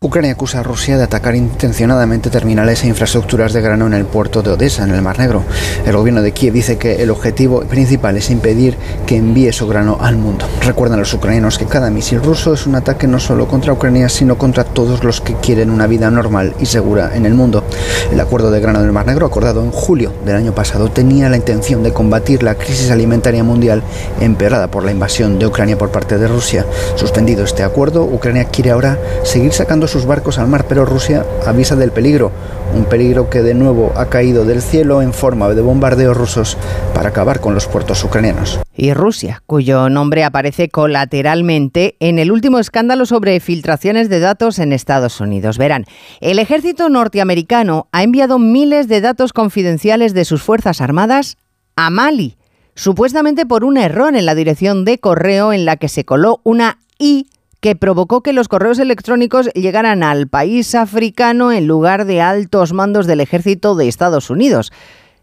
Ucrania 0.00 0.32
acusa 0.32 0.60
a 0.60 0.62
Rusia 0.62 0.98
de 0.98 1.04
atacar 1.04 1.34
intencionadamente 1.34 2.28
terminales 2.28 2.84
e 2.84 2.88
infraestructuras 2.88 3.54
de 3.54 3.62
grano 3.62 3.86
en 3.86 3.94
el 3.94 4.04
puerto 4.04 4.42
de 4.42 4.50
Odessa, 4.50 4.84
en 4.84 4.90
el 4.90 5.00
Mar 5.00 5.18
Negro. 5.18 5.42
El 5.86 5.96
gobierno 5.96 6.20
de 6.20 6.32
Kiev 6.32 6.52
dice 6.52 6.76
que 6.76 7.02
el 7.02 7.10
objetivo 7.10 7.62
principal 7.62 8.18
es 8.18 8.30
impedir 8.30 8.76
que 9.06 9.16
envíe 9.16 9.52
su 9.52 9.66
grano 9.66 9.96
al 10.02 10.16
mundo. 10.16 10.46
Recuerdan 10.60 10.98
los 10.98 11.14
ucranianos 11.14 11.56
que 11.56 11.64
cada 11.64 11.90
misil 11.90 12.22
ruso 12.22 12.52
es 12.52 12.66
un 12.66 12.74
ataque 12.74 13.06
no 13.06 13.18
solo 13.18 13.48
contra 13.48 13.72
Ucrania, 13.72 14.10
sino 14.10 14.36
contra 14.36 14.64
todos 14.64 15.02
los 15.02 15.22
que 15.22 15.34
quieren 15.36 15.70
una 15.70 15.86
vida 15.86 16.10
normal 16.10 16.54
y 16.60 16.66
segura 16.66 17.16
en 17.16 17.24
el 17.24 17.32
mundo. 17.32 17.64
El 18.12 18.20
acuerdo 18.20 18.50
de 18.50 18.60
grano 18.60 18.82
del 18.82 18.92
Mar 18.92 19.06
Negro, 19.06 19.24
acordado 19.24 19.64
en 19.64 19.70
julio 19.70 20.12
del 20.26 20.36
año 20.36 20.54
pasado, 20.54 20.90
tenía 20.90 21.30
la 21.30 21.38
intención 21.38 21.82
de 21.82 21.94
combatir 21.94 22.42
la 22.42 22.54
crisis 22.54 22.90
alimentaria 22.90 23.42
mundial 23.42 23.82
empeorada 24.20 24.68
por 24.70 24.84
la 24.84 24.90
invasión 24.90 25.38
de 25.38 25.46
Ucrania 25.46 25.78
por 25.78 25.90
parte 25.90 26.18
de 26.18 26.28
Rusia. 26.28 26.66
Suspendido 26.96 27.44
este 27.44 27.62
acuerdo, 27.62 28.04
Ucrania 28.04 28.46
quiere 28.46 28.70
ahora 28.70 28.98
seguir 29.22 29.52
sacando 29.52 29.86
sus 29.88 30.06
barcos 30.06 30.38
al 30.38 30.48
mar, 30.48 30.66
pero 30.68 30.84
Rusia 30.84 31.24
avisa 31.46 31.76
del 31.76 31.92
peligro, 31.92 32.30
un 32.74 32.84
peligro 32.84 33.30
que 33.30 33.42
de 33.42 33.54
nuevo 33.54 33.92
ha 33.96 34.06
caído 34.06 34.44
del 34.44 34.62
cielo 34.62 35.02
en 35.02 35.12
forma 35.12 35.48
de 35.48 35.62
bombardeos 35.62 36.16
rusos 36.16 36.56
para 36.94 37.10
acabar 37.10 37.40
con 37.40 37.54
los 37.54 37.66
puertos 37.66 38.02
ucranianos. 38.04 38.60
Y 38.76 38.92
Rusia, 38.92 39.42
cuyo 39.46 39.88
nombre 39.88 40.24
aparece 40.24 40.68
colateralmente 40.68 41.96
en 42.00 42.18
el 42.18 42.32
último 42.32 42.58
escándalo 42.58 43.06
sobre 43.06 43.38
filtraciones 43.40 44.08
de 44.08 44.20
datos 44.20 44.58
en 44.58 44.72
Estados 44.72 45.20
Unidos. 45.20 45.58
Verán, 45.58 45.84
el 46.20 46.38
ejército 46.38 46.88
norteamericano 46.88 47.88
ha 47.92 48.02
enviado 48.02 48.38
miles 48.38 48.88
de 48.88 49.00
datos 49.00 49.32
confidenciales 49.32 50.14
de 50.14 50.24
sus 50.24 50.42
Fuerzas 50.42 50.80
Armadas 50.80 51.36
a 51.76 51.90
Mali 51.90 52.36
supuestamente 52.74 53.46
por 53.46 53.64
un 53.64 53.76
error 53.76 54.16
en 54.16 54.26
la 54.26 54.34
dirección 54.34 54.84
de 54.84 54.98
correo 54.98 55.52
en 55.52 55.64
la 55.64 55.76
que 55.76 55.88
se 55.88 56.04
coló 56.04 56.40
una 56.44 56.78
I 56.98 57.28
que 57.60 57.76
provocó 57.76 58.22
que 58.22 58.34
los 58.34 58.48
correos 58.48 58.78
electrónicos 58.78 59.48
llegaran 59.54 60.02
al 60.02 60.28
país 60.28 60.74
africano 60.74 61.50
en 61.50 61.66
lugar 61.66 62.04
de 62.04 62.20
altos 62.20 62.74
mandos 62.74 63.06
del 63.06 63.20
ejército 63.20 63.74
de 63.74 63.88
Estados 63.88 64.28
Unidos. 64.28 64.70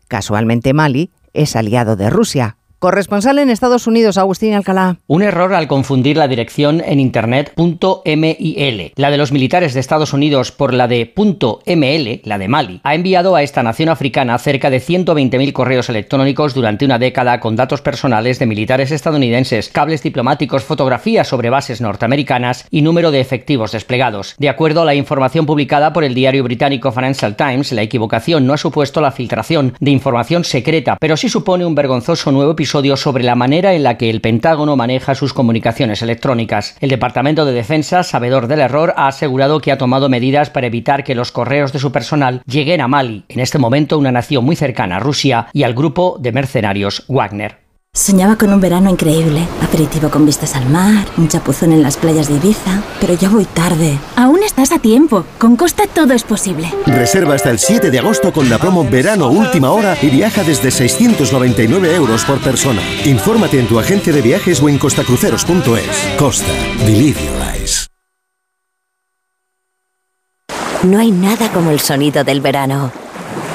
Casualmente 0.08 0.74
Mali 0.74 1.12
es 1.34 1.56
aliado 1.56 1.96
de 1.96 2.10
Rusia, 2.10 2.58
Corresponsal 2.82 3.38
en 3.38 3.52
Estados 3.52 3.86
Unidos, 3.86 4.18
Agustín 4.18 4.56
Alcalá. 4.56 4.98
Un 5.06 5.22
error 5.22 5.54
al 5.54 5.68
confundir 5.68 6.18
la 6.18 6.28
dirección 6.28 6.82
en 6.84 7.00
internet 7.00 7.54
.mil, 7.56 8.92
la 8.96 9.12
de 9.12 9.18
los 9.20 9.32
militares 9.32 9.76
de 9.76 9.80
Estados 9.80 10.14
Unidos 10.14 10.52
por 10.52 10.74
la 10.74 10.88
de 10.88 11.14
.ml, 11.16 12.22
la 12.24 12.40
de 12.40 12.48
Mali, 12.48 12.82
ha 12.84 12.96
enviado 12.96 13.36
a 13.36 13.44
esta 13.44 13.62
nación 13.62 13.90
africana 13.90 14.36
cerca 14.40 14.72
de 14.72 14.82
120.000 14.82 15.54
correos 15.54 15.90
electrónicos 15.90 16.56
durante 16.56 16.84
una 16.84 16.98
década 16.98 17.40
con 17.40 17.56
datos 17.56 17.84
personales 17.84 18.40
de 18.40 18.48
militares 18.48 18.90
estadounidenses, 18.90 19.70
cables 19.70 20.02
diplomáticos, 20.02 20.64
fotografías 20.64 21.28
sobre 21.28 21.52
bases 21.52 21.82
norteamericanas 21.82 22.66
y 22.72 22.82
número 22.82 23.12
de 23.12 23.20
efectivos 23.20 23.74
desplegados. 23.74 24.34
De 24.40 24.50
acuerdo 24.50 24.82
a 24.82 24.86
la 24.86 24.96
información 24.96 25.46
publicada 25.46 25.94
por 25.94 26.04
el 26.04 26.16
diario 26.16 26.44
británico 26.44 26.92
Financial 26.92 27.36
Times, 27.36 27.74
la 27.74 27.84
equivocación 27.84 28.48
no 28.48 28.54
ha 28.54 28.58
supuesto 28.58 29.02
la 29.02 29.12
filtración 29.12 29.76
de 29.80 29.92
información 29.92 30.44
secreta, 30.44 30.98
pero 31.00 31.16
sí 31.16 31.30
supone 31.30 31.64
un 31.64 31.76
vergonzoso 31.76 32.32
nuevo 32.32 32.54
episodio 32.54 32.71
sobre 32.72 33.24
la 33.24 33.36
manera 33.36 33.74
en 33.74 33.84
la 33.84 33.98
que 33.98 34.10
el 34.10 34.22
Pentágono 34.22 34.78
maneja 34.78 35.14
sus 35.14 35.34
comunicaciones 35.34 36.02
electrónicas. 36.02 36.78
El 36.80 36.90
Departamento 36.90 37.44
de 37.44 37.52
Defensa, 37.52 38.04
sabedor 38.04 38.48
del 38.48 38.62
error, 38.62 38.94
ha 38.96 39.08
asegurado 39.08 39.60
que 39.60 39.72
ha 39.72 39.78
tomado 39.78 40.08
medidas 40.08 40.50
para 40.50 40.68
evitar 40.68 41.04
que 41.04 41.14
los 41.14 41.34
correos 41.34 41.74
de 41.74 41.80
su 41.80 41.92
personal 41.92 42.42
lleguen 42.46 42.80
a 42.80 42.88
Mali, 42.88 43.26
en 43.28 43.42
este 43.42 43.60
momento 43.60 43.98
una 43.98 44.12
nación 44.14 44.46
muy 44.46 44.56
cercana 44.56 44.98
a 44.98 45.00
Rusia, 45.00 45.48
y 45.52 45.64
al 45.64 45.74
grupo 45.74 46.18
de 46.20 46.32
mercenarios 46.32 47.04
Wagner. 47.08 47.61
Soñaba 47.94 48.38
con 48.38 48.54
un 48.54 48.62
verano 48.62 48.90
increíble, 48.90 49.46
aperitivo 49.62 50.10
con 50.10 50.26
vistas 50.26 50.56
al 50.56 50.70
mar, 50.70 51.06
un 51.18 51.28
chapuzón 51.28 51.74
en 51.74 51.84
las 51.84 51.98
playas 51.98 52.30
de 52.30 52.36
Ibiza, 52.36 52.82
pero 53.02 53.16
ya 53.16 53.28
voy 53.28 53.44
tarde. 53.44 54.00
Aún 54.16 54.42
estás 54.44 54.72
a 54.72 54.80
tiempo, 54.80 55.26
con 55.38 55.58
Costa 55.58 55.84
todo 55.94 56.14
es 56.14 56.24
posible. 56.24 56.74
Reserva 56.86 57.36
hasta 57.36 57.50
el 57.50 57.60
7 57.60 57.92
de 57.92 58.00
agosto 58.00 58.32
con 58.32 58.50
la 58.50 58.60
promo 58.60 58.86
Verano 58.90 59.28
Última 59.28 59.72
Hora 59.72 59.98
y 60.02 60.10
viaja 60.10 60.42
desde 60.46 60.72
699 60.72 61.94
euros 61.94 62.24
por 62.24 62.40
persona. 62.40 62.82
Infórmate 63.04 63.60
en 63.60 63.68
tu 63.68 63.78
agencia 63.78 64.14
de 64.14 64.22
viajes 64.22 64.62
o 64.62 64.70
en 64.70 64.78
costacruceros.es. 64.78 66.18
Costa, 66.18 66.54
believe 66.86 67.20
your 67.22 67.42
eyes. 67.54 67.88
No 70.84 70.98
hay 70.98 71.12
nada 71.12 71.52
como 71.52 71.72
el 71.72 71.82
sonido 71.82 72.24
del 72.24 72.40
verano, 72.40 72.90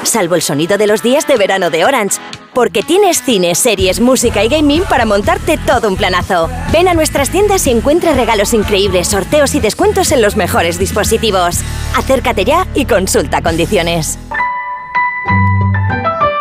salvo 0.03 0.35
el 0.35 0.43
sonido 0.43 0.77
de 0.77 0.85
los 0.85 1.01
días 1.01 1.25
de 1.25 1.37
verano 1.37 1.71
de 1.71 1.85
Orange 1.85 2.19
porque 2.57 2.81
tienes 2.81 3.21
cine, 3.21 3.53
series, 3.53 3.99
música 3.99 4.43
y 4.43 4.47
gaming 4.49 4.81
para 4.89 5.05
montarte 5.05 5.59
todo 5.59 5.87
un 5.87 5.95
planazo. 5.95 6.49
Ven 6.73 6.87
a 6.87 6.95
nuestras 6.95 7.29
tiendas 7.29 7.67
y 7.67 7.69
encuentra 7.69 8.13
regalos 8.13 8.51
increíbles, 8.51 9.09
sorteos 9.09 9.53
y 9.53 9.59
descuentos 9.59 10.11
en 10.11 10.23
los 10.23 10.35
mejores 10.35 10.79
dispositivos. 10.79 11.59
Acércate 11.95 12.45
ya 12.45 12.67
y 12.73 12.85
consulta 12.85 13.43
condiciones. 13.43 14.17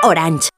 Orange. 0.05 0.49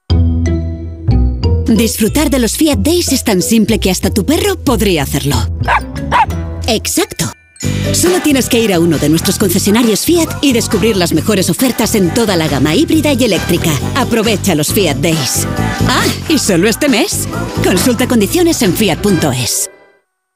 Disfrutar 1.66 2.30
de 2.30 2.38
los 2.38 2.56
Fiat 2.56 2.78
Days 2.78 3.10
es 3.10 3.24
tan 3.24 3.42
simple 3.42 3.80
que 3.80 3.90
hasta 3.90 4.10
tu 4.10 4.24
perro 4.24 4.54
podría 4.60 5.02
hacerlo. 5.02 5.34
Exacto. 6.68 7.32
Solo 7.92 8.20
tienes 8.20 8.48
que 8.48 8.60
ir 8.60 8.72
a 8.72 8.80
uno 8.80 8.98
de 8.98 9.08
nuestros 9.08 9.38
concesionarios 9.38 10.04
Fiat 10.04 10.28
y 10.42 10.52
descubrir 10.52 10.96
las 10.96 11.12
mejores 11.12 11.50
ofertas 11.50 11.94
en 11.94 12.12
toda 12.14 12.36
la 12.36 12.48
gama 12.48 12.74
híbrida 12.74 13.12
y 13.12 13.24
eléctrica. 13.24 13.70
Aprovecha 13.96 14.54
los 14.54 14.72
Fiat 14.72 14.96
Days. 14.96 15.46
Ah, 15.88 16.04
y 16.28 16.38
solo 16.38 16.68
este 16.68 16.88
mes. 16.88 17.28
Consulta 17.64 18.06
condiciones 18.06 18.62
en 18.62 18.74
fiat.es. 18.74 19.70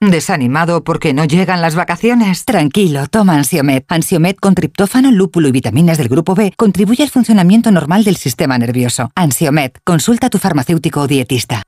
¿Desanimado 0.01 0.83
porque 0.83 1.15
no 1.15 1.25
llegan 1.25 1.63
las 1.63 1.77
vacaciones? 1.77 2.45
Tranquilo, 2.45 3.07
toma 3.07 3.37
Ansiomet. 3.37 3.85
Ansiomet 3.87 4.37
con 4.41 4.57
triptófano, 4.57 5.13
lúpulo 5.13 5.47
y 5.47 5.53
vitaminas 5.53 5.97
del 5.97 6.09
grupo 6.09 6.35
B 6.35 6.53
contribuye 6.57 7.05
al 7.05 7.11
funcionamiento 7.11 7.71
normal 7.71 8.03
del 8.03 8.17
sistema 8.17 8.59
nervioso. 8.59 9.13
Ansiomet, 9.15 9.79
consulta 9.85 10.27
a 10.27 10.31
tu 10.31 10.39
farmacéutico 10.39 11.03
o 11.03 11.07
dietista. 11.07 11.63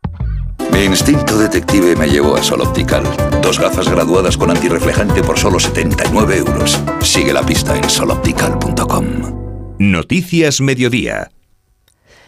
Mi 0.74 0.82
instinto 0.82 1.38
detective 1.38 1.94
me 1.94 2.08
llevó 2.08 2.34
a 2.34 2.42
Sol 2.42 2.60
Optical. 2.60 3.04
Dos 3.40 3.60
gafas 3.60 3.88
graduadas 3.88 4.36
con 4.36 4.50
antirreflejante 4.50 5.22
por 5.22 5.38
solo 5.38 5.60
79 5.60 6.38
euros. 6.38 6.80
Sigue 7.00 7.32
la 7.32 7.46
pista 7.46 7.76
en 7.76 7.88
soloptical.com. 7.88 9.76
Noticias 9.78 10.60
Mediodía. 10.60 11.30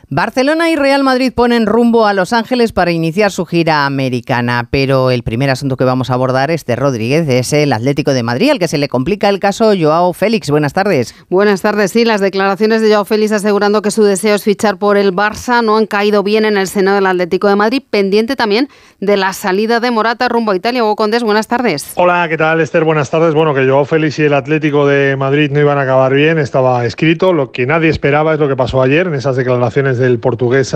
Barcelona 0.08 0.70
y 0.70 0.76
Real 0.76 1.02
Madrid 1.02 1.32
ponen 1.34 1.66
rumbo 1.66 2.06
a 2.06 2.14
Los 2.14 2.32
Ángeles 2.32 2.70
para 2.70 2.92
iniciar 2.92 3.32
su 3.32 3.44
gira 3.44 3.86
americana, 3.86 4.68
pero 4.70 5.10
el 5.10 5.24
primer 5.24 5.50
asunto 5.50 5.76
que 5.76 5.82
vamos 5.82 6.10
a 6.10 6.14
abordar 6.14 6.52
es 6.52 6.64
de 6.64 6.76
Rodríguez, 6.76 7.28
es 7.28 7.52
el 7.52 7.72
Atlético 7.72 8.14
de 8.14 8.22
Madrid, 8.22 8.50
al 8.50 8.60
que 8.60 8.68
se 8.68 8.78
le 8.78 8.88
complica 8.88 9.28
el 9.28 9.40
caso 9.40 9.72
Joao 9.76 10.12
Félix. 10.12 10.48
Buenas 10.48 10.74
tardes. 10.74 11.12
Buenas 11.28 11.60
tardes. 11.60 11.90
Sí, 11.90 12.04
las 12.04 12.20
declaraciones 12.20 12.82
de 12.82 12.92
Joao 12.92 13.04
Félix 13.04 13.32
asegurando 13.32 13.82
que 13.82 13.90
su 13.90 14.04
deseo 14.04 14.36
es 14.36 14.44
fichar 14.44 14.78
por 14.78 14.96
el 14.96 15.12
Barça 15.12 15.60
no 15.64 15.76
han 15.76 15.86
caído 15.86 16.22
bien 16.22 16.44
en 16.44 16.56
el 16.56 16.68
seno 16.68 16.94
del 16.94 17.06
Atlético 17.06 17.48
de 17.48 17.56
Madrid, 17.56 17.82
pendiente 17.90 18.36
también 18.36 18.68
de 19.00 19.16
la 19.16 19.32
salida 19.32 19.80
de 19.80 19.90
Morata 19.90 20.28
rumbo 20.28 20.52
a 20.52 20.56
Italia. 20.56 20.84
Hugo 20.84 20.94
Condés, 20.94 21.24
buenas 21.24 21.48
tardes. 21.48 21.94
Hola, 21.96 22.28
¿qué 22.28 22.36
tal, 22.36 22.60
Esther? 22.60 22.84
Buenas 22.84 23.10
tardes. 23.10 23.34
Bueno, 23.34 23.54
que 23.54 23.66
Joao 23.68 23.84
Félix 23.84 24.20
y 24.20 24.22
el 24.22 24.34
Atlético 24.34 24.86
de 24.86 25.16
Madrid 25.16 25.50
no 25.50 25.58
iban 25.58 25.78
a 25.78 25.82
acabar 25.82 26.14
bien, 26.14 26.38
estaba 26.38 26.84
escrito. 26.84 27.32
Lo 27.32 27.50
que 27.50 27.66
nadie 27.66 27.88
esperaba 27.88 28.34
es 28.34 28.38
lo 28.38 28.46
que 28.46 28.54
pasó 28.54 28.80
ayer 28.80 29.08
en 29.08 29.14
esas 29.14 29.34
declaraciones 29.34 29.95
del 29.98 30.18
portugués 30.18 30.74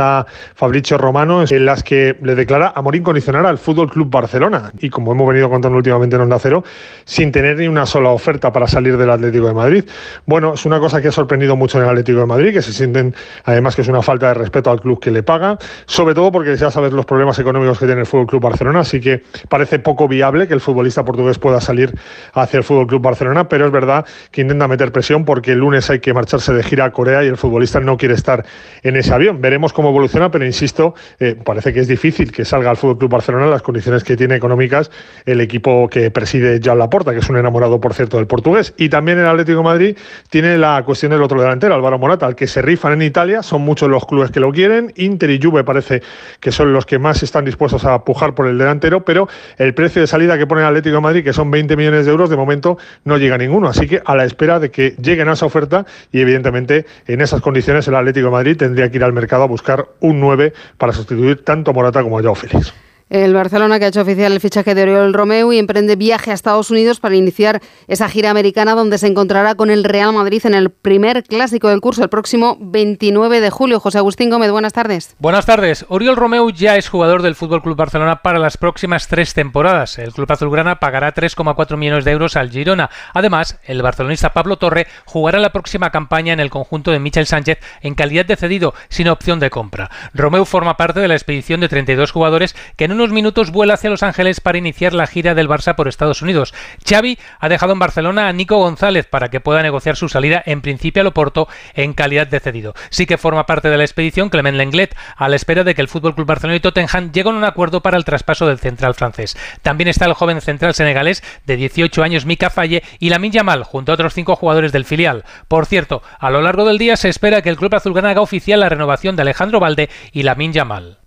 Fabricio 0.54 0.98
Romano, 0.98 1.44
en 1.48 1.66
las 1.66 1.82
que 1.82 2.16
le 2.22 2.34
declara 2.34 2.72
amor 2.74 2.96
incondicional 2.96 3.46
al 3.46 3.58
Fútbol 3.58 3.90
Club 3.90 4.10
Barcelona. 4.10 4.70
Y 4.80 4.90
como 4.90 5.12
hemos 5.12 5.28
venido 5.28 5.50
contando 5.50 5.76
últimamente 5.76 6.16
en 6.16 6.22
Onda 6.22 6.38
Cero, 6.38 6.64
sin 7.04 7.32
tener 7.32 7.58
ni 7.58 7.68
una 7.68 7.86
sola 7.86 8.10
oferta 8.10 8.52
para 8.52 8.66
salir 8.66 8.96
del 8.96 9.10
Atlético 9.10 9.46
de 9.46 9.54
Madrid. 9.54 9.84
Bueno, 10.26 10.54
es 10.54 10.64
una 10.64 10.78
cosa 10.78 11.00
que 11.00 11.08
ha 11.08 11.12
sorprendido 11.12 11.56
mucho 11.56 11.78
en 11.78 11.84
el 11.84 11.90
Atlético 11.90 12.20
de 12.20 12.26
Madrid, 12.26 12.52
que 12.52 12.62
se 12.62 12.72
sienten, 12.72 13.14
además, 13.44 13.74
que 13.74 13.82
es 13.82 13.88
una 13.88 14.02
falta 14.02 14.28
de 14.28 14.34
respeto 14.34 14.70
al 14.70 14.80
club 14.80 15.00
que 15.00 15.10
le 15.10 15.22
paga, 15.22 15.58
sobre 15.86 16.14
todo 16.14 16.32
porque 16.32 16.56
ya 16.56 16.70
sabes 16.70 16.92
los 16.92 17.06
problemas 17.06 17.38
económicos 17.38 17.78
que 17.78 17.86
tiene 17.86 18.02
el 18.02 18.06
Fútbol 18.06 18.26
Club 18.26 18.42
Barcelona, 18.42 18.80
así 18.80 19.00
que 19.00 19.22
parece 19.48 19.78
poco 19.78 20.08
viable 20.08 20.46
que 20.48 20.54
el 20.54 20.60
futbolista 20.60 21.04
portugués 21.04 21.38
pueda 21.38 21.60
salir 21.60 21.92
hacia 22.34 22.58
el 22.58 22.64
Fútbol 22.64 22.86
Club 22.86 23.02
Barcelona, 23.02 23.48
pero 23.48 23.66
es 23.66 23.72
verdad 23.72 24.04
que 24.30 24.42
intenta 24.42 24.68
meter 24.68 24.92
presión 24.92 25.24
porque 25.24 25.52
el 25.52 25.58
lunes 25.58 25.90
hay 25.90 26.00
que 26.00 26.14
marcharse 26.14 26.52
de 26.52 26.62
gira 26.62 26.86
a 26.86 26.90
Corea 26.92 27.24
y 27.24 27.28
el 27.28 27.36
futbolista 27.36 27.80
no 27.80 27.96
quiere 27.96 28.14
estar 28.14 28.44
en 28.82 28.96
ese 28.96 29.09
avión. 29.12 29.40
Veremos 29.40 29.72
cómo 29.72 29.90
evoluciona, 29.90 30.30
pero 30.30 30.44
insisto, 30.44 30.94
eh, 31.18 31.36
parece 31.42 31.72
que 31.72 31.80
es 31.80 31.88
difícil 31.88 32.32
que 32.32 32.44
salga 32.44 32.70
al 32.70 32.76
Fútbol 32.76 32.98
Club 32.98 33.10
Barcelona 33.10 33.44
en 33.44 33.50
las 33.50 33.62
condiciones 33.62 34.04
que 34.04 34.16
tiene 34.16 34.36
económicas 34.36 34.90
el 35.26 35.40
equipo 35.40 35.88
que 35.88 36.10
preside 36.10 36.60
Joan 36.62 36.78
Laporta, 36.78 37.12
que 37.12 37.18
es 37.18 37.28
un 37.28 37.36
enamorado, 37.36 37.80
por 37.80 37.94
cierto, 37.94 38.16
del 38.16 38.26
portugués. 38.26 38.74
Y 38.76 38.88
también 38.88 39.18
el 39.18 39.26
Atlético 39.26 39.62
Madrid 39.62 39.96
tiene 40.28 40.58
la 40.58 40.82
cuestión 40.84 41.12
del 41.12 41.22
otro 41.22 41.40
delantero, 41.40 41.74
Álvaro 41.74 41.98
Morata, 41.98 42.26
al 42.26 42.34
que 42.34 42.46
se 42.46 42.62
rifan 42.62 42.92
en 42.94 43.02
Italia. 43.02 43.42
Son 43.42 43.62
muchos 43.62 43.88
los 43.88 44.06
clubes 44.06 44.30
que 44.30 44.40
lo 44.40 44.52
quieren. 44.52 44.92
Inter 44.96 45.30
y 45.30 45.40
Juve 45.42 45.64
parece 45.64 46.02
que 46.40 46.52
son 46.52 46.72
los 46.72 46.86
que 46.86 46.98
más 46.98 47.22
están 47.22 47.44
dispuestos 47.44 47.84
a 47.84 48.04
pujar 48.04 48.34
por 48.34 48.46
el 48.46 48.58
delantero, 48.58 49.04
pero 49.04 49.28
el 49.58 49.74
precio 49.74 50.00
de 50.00 50.06
salida 50.06 50.38
que 50.38 50.46
pone 50.46 50.62
el 50.62 50.68
Atlético 50.68 50.96
de 50.96 51.02
Madrid, 51.02 51.24
que 51.24 51.32
son 51.32 51.50
20 51.50 51.76
millones 51.76 52.06
de 52.06 52.10
euros, 52.10 52.30
de 52.30 52.36
momento 52.36 52.78
no 53.04 53.18
llega 53.18 53.34
a 53.34 53.38
ninguno. 53.38 53.68
Así 53.68 53.86
que 53.86 54.02
a 54.04 54.16
la 54.16 54.24
espera 54.24 54.58
de 54.58 54.70
que 54.70 54.94
lleguen 55.00 55.28
a 55.28 55.32
esa 55.32 55.46
oferta 55.46 55.86
y 56.12 56.20
evidentemente 56.20 56.86
en 57.06 57.20
esas 57.20 57.40
condiciones 57.40 57.86
el 57.88 57.94
Atlético 57.94 58.26
de 58.26 58.32
Madrid 58.32 58.56
tendría 58.56 58.90
que 58.90 58.96
ir 58.96 58.99
al 59.04 59.12
mercado 59.12 59.44
a 59.44 59.46
buscar 59.46 59.88
un 60.00 60.20
9 60.20 60.52
para 60.76 60.92
sustituir 60.92 61.44
tanto 61.44 61.70
a 61.70 61.74
Morata 61.74 62.02
como 62.02 62.18
a 62.18 62.22
Joao 62.22 62.34
Félix. 62.34 62.72
El 63.10 63.34
Barcelona 63.34 63.80
que 63.80 63.86
ha 63.86 63.88
hecho 63.88 64.02
oficial 64.02 64.32
el 64.32 64.38
fichaje 64.38 64.72
de 64.72 64.82
Oriol 64.84 65.12
Romeu 65.12 65.52
y 65.52 65.58
emprende 65.58 65.96
viaje 65.96 66.30
a 66.30 66.34
Estados 66.34 66.70
Unidos 66.70 67.00
para 67.00 67.16
iniciar 67.16 67.60
esa 67.88 68.08
gira 68.08 68.30
americana 68.30 68.76
donde 68.76 68.98
se 68.98 69.08
encontrará 69.08 69.56
con 69.56 69.68
el 69.68 69.82
Real 69.82 70.12
Madrid 70.12 70.46
en 70.46 70.54
el 70.54 70.70
primer 70.70 71.24
clásico 71.24 71.70
del 71.70 71.80
curso 71.80 72.04
el 72.04 72.08
próximo 72.08 72.56
29 72.60 73.40
de 73.40 73.50
julio. 73.50 73.80
José 73.80 73.98
Agustín 73.98 74.30
Gómez, 74.30 74.52
buenas 74.52 74.74
tardes. 74.74 75.16
Buenas 75.18 75.44
tardes. 75.44 75.84
Oriol 75.88 76.14
Romeu 76.14 76.50
ya 76.50 76.76
es 76.76 76.88
jugador 76.88 77.22
del 77.22 77.34
Fútbol 77.34 77.62
Club 77.62 77.76
Barcelona 77.76 78.22
para 78.22 78.38
las 78.38 78.56
próximas 78.56 79.08
tres 79.08 79.34
temporadas. 79.34 79.98
El 79.98 80.12
club 80.12 80.30
azulgrana 80.30 80.78
pagará 80.78 81.12
3,4 81.12 81.76
millones 81.76 82.04
de 82.04 82.12
euros 82.12 82.36
al 82.36 82.50
Girona. 82.50 82.90
Además, 83.12 83.58
el 83.64 83.82
barcelonista 83.82 84.32
Pablo 84.32 84.56
Torre 84.56 84.86
jugará 85.04 85.40
la 85.40 85.50
próxima 85.50 85.90
campaña 85.90 86.32
en 86.32 86.38
el 86.38 86.50
conjunto 86.50 86.92
de 86.92 87.00
Michel 87.00 87.26
Sánchez 87.26 87.58
en 87.80 87.96
calidad 87.96 88.24
de 88.24 88.36
cedido, 88.36 88.72
sin 88.88 89.08
opción 89.08 89.40
de 89.40 89.50
compra. 89.50 89.90
Romeu 90.14 90.44
forma 90.44 90.76
parte 90.76 91.00
de 91.00 91.08
la 91.08 91.14
expedición 91.14 91.60
de 91.60 91.68
32 91.68 92.12
jugadores 92.12 92.54
que 92.76 92.84
en 92.84 92.99
unos 93.00 93.12
minutos 93.12 93.50
vuela 93.50 93.74
hacia 93.74 93.88
Los 93.88 94.02
Ángeles 94.02 94.40
para 94.40 94.58
iniciar 94.58 94.92
la 94.92 95.06
gira 95.06 95.34
del 95.34 95.48
Barça 95.48 95.74
por 95.74 95.88
Estados 95.88 96.20
Unidos. 96.20 96.52
Xavi 96.86 97.18
ha 97.38 97.48
dejado 97.48 97.72
en 97.72 97.78
Barcelona 97.78 98.28
a 98.28 98.32
Nico 98.34 98.58
González 98.58 99.06
para 99.06 99.30
que 99.30 99.40
pueda 99.40 99.62
negociar 99.62 99.96
su 99.96 100.10
salida 100.10 100.42
en 100.44 100.60
principio 100.60 101.00
al 101.00 101.06
Oporto 101.06 101.48
en 101.74 101.94
calidad 101.94 102.26
de 102.26 102.40
cedido. 102.40 102.74
Sí 102.90 103.06
que 103.06 103.16
forma 103.16 103.46
parte 103.46 103.70
de 103.70 103.78
la 103.78 103.84
expedición 103.84 104.28
Clement 104.28 104.58
Lenglet 104.58 104.94
a 105.16 105.30
la 105.30 105.36
espera 105.36 105.64
de 105.64 105.74
que 105.74 105.80
el 105.80 105.88
Fútbol 105.88 106.14
Club 106.14 106.26
Barcelona 106.26 106.56
y 106.56 106.60
Tottenham 106.60 107.10
lleguen 107.10 107.36
a 107.36 107.38
un 107.38 107.44
acuerdo 107.44 107.80
para 107.80 107.96
el 107.96 108.04
traspaso 108.04 108.46
del 108.46 108.58
central 108.58 108.92
francés. 108.92 109.34
También 109.62 109.88
está 109.88 110.04
el 110.04 110.12
joven 110.12 110.42
central 110.42 110.74
senegalés 110.74 111.22
de 111.46 111.56
18 111.56 112.02
años 112.02 112.26
Mika 112.26 112.50
Falle 112.50 112.82
y 112.98 113.08
Lamin 113.08 113.32
Yamal 113.32 113.64
junto 113.64 113.92
a 113.92 113.94
otros 113.94 114.12
cinco 114.12 114.36
jugadores 114.36 114.72
del 114.72 114.84
filial. 114.84 115.24
Por 115.48 115.64
cierto, 115.64 116.02
a 116.18 116.28
lo 116.28 116.42
largo 116.42 116.66
del 116.66 116.76
día 116.76 116.98
se 116.98 117.08
espera 117.08 117.40
que 117.40 117.48
el 117.48 117.56
club 117.56 117.74
azulgrana 117.74 118.10
haga 118.10 118.20
oficial 118.20 118.60
la 118.60 118.68
renovación 118.68 119.16
de 119.16 119.22
Alejandro 119.22 119.58
Valde 119.58 119.88
y 120.12 120.22
Lamin 120.22 120.52
Yamal. 120.52 120.98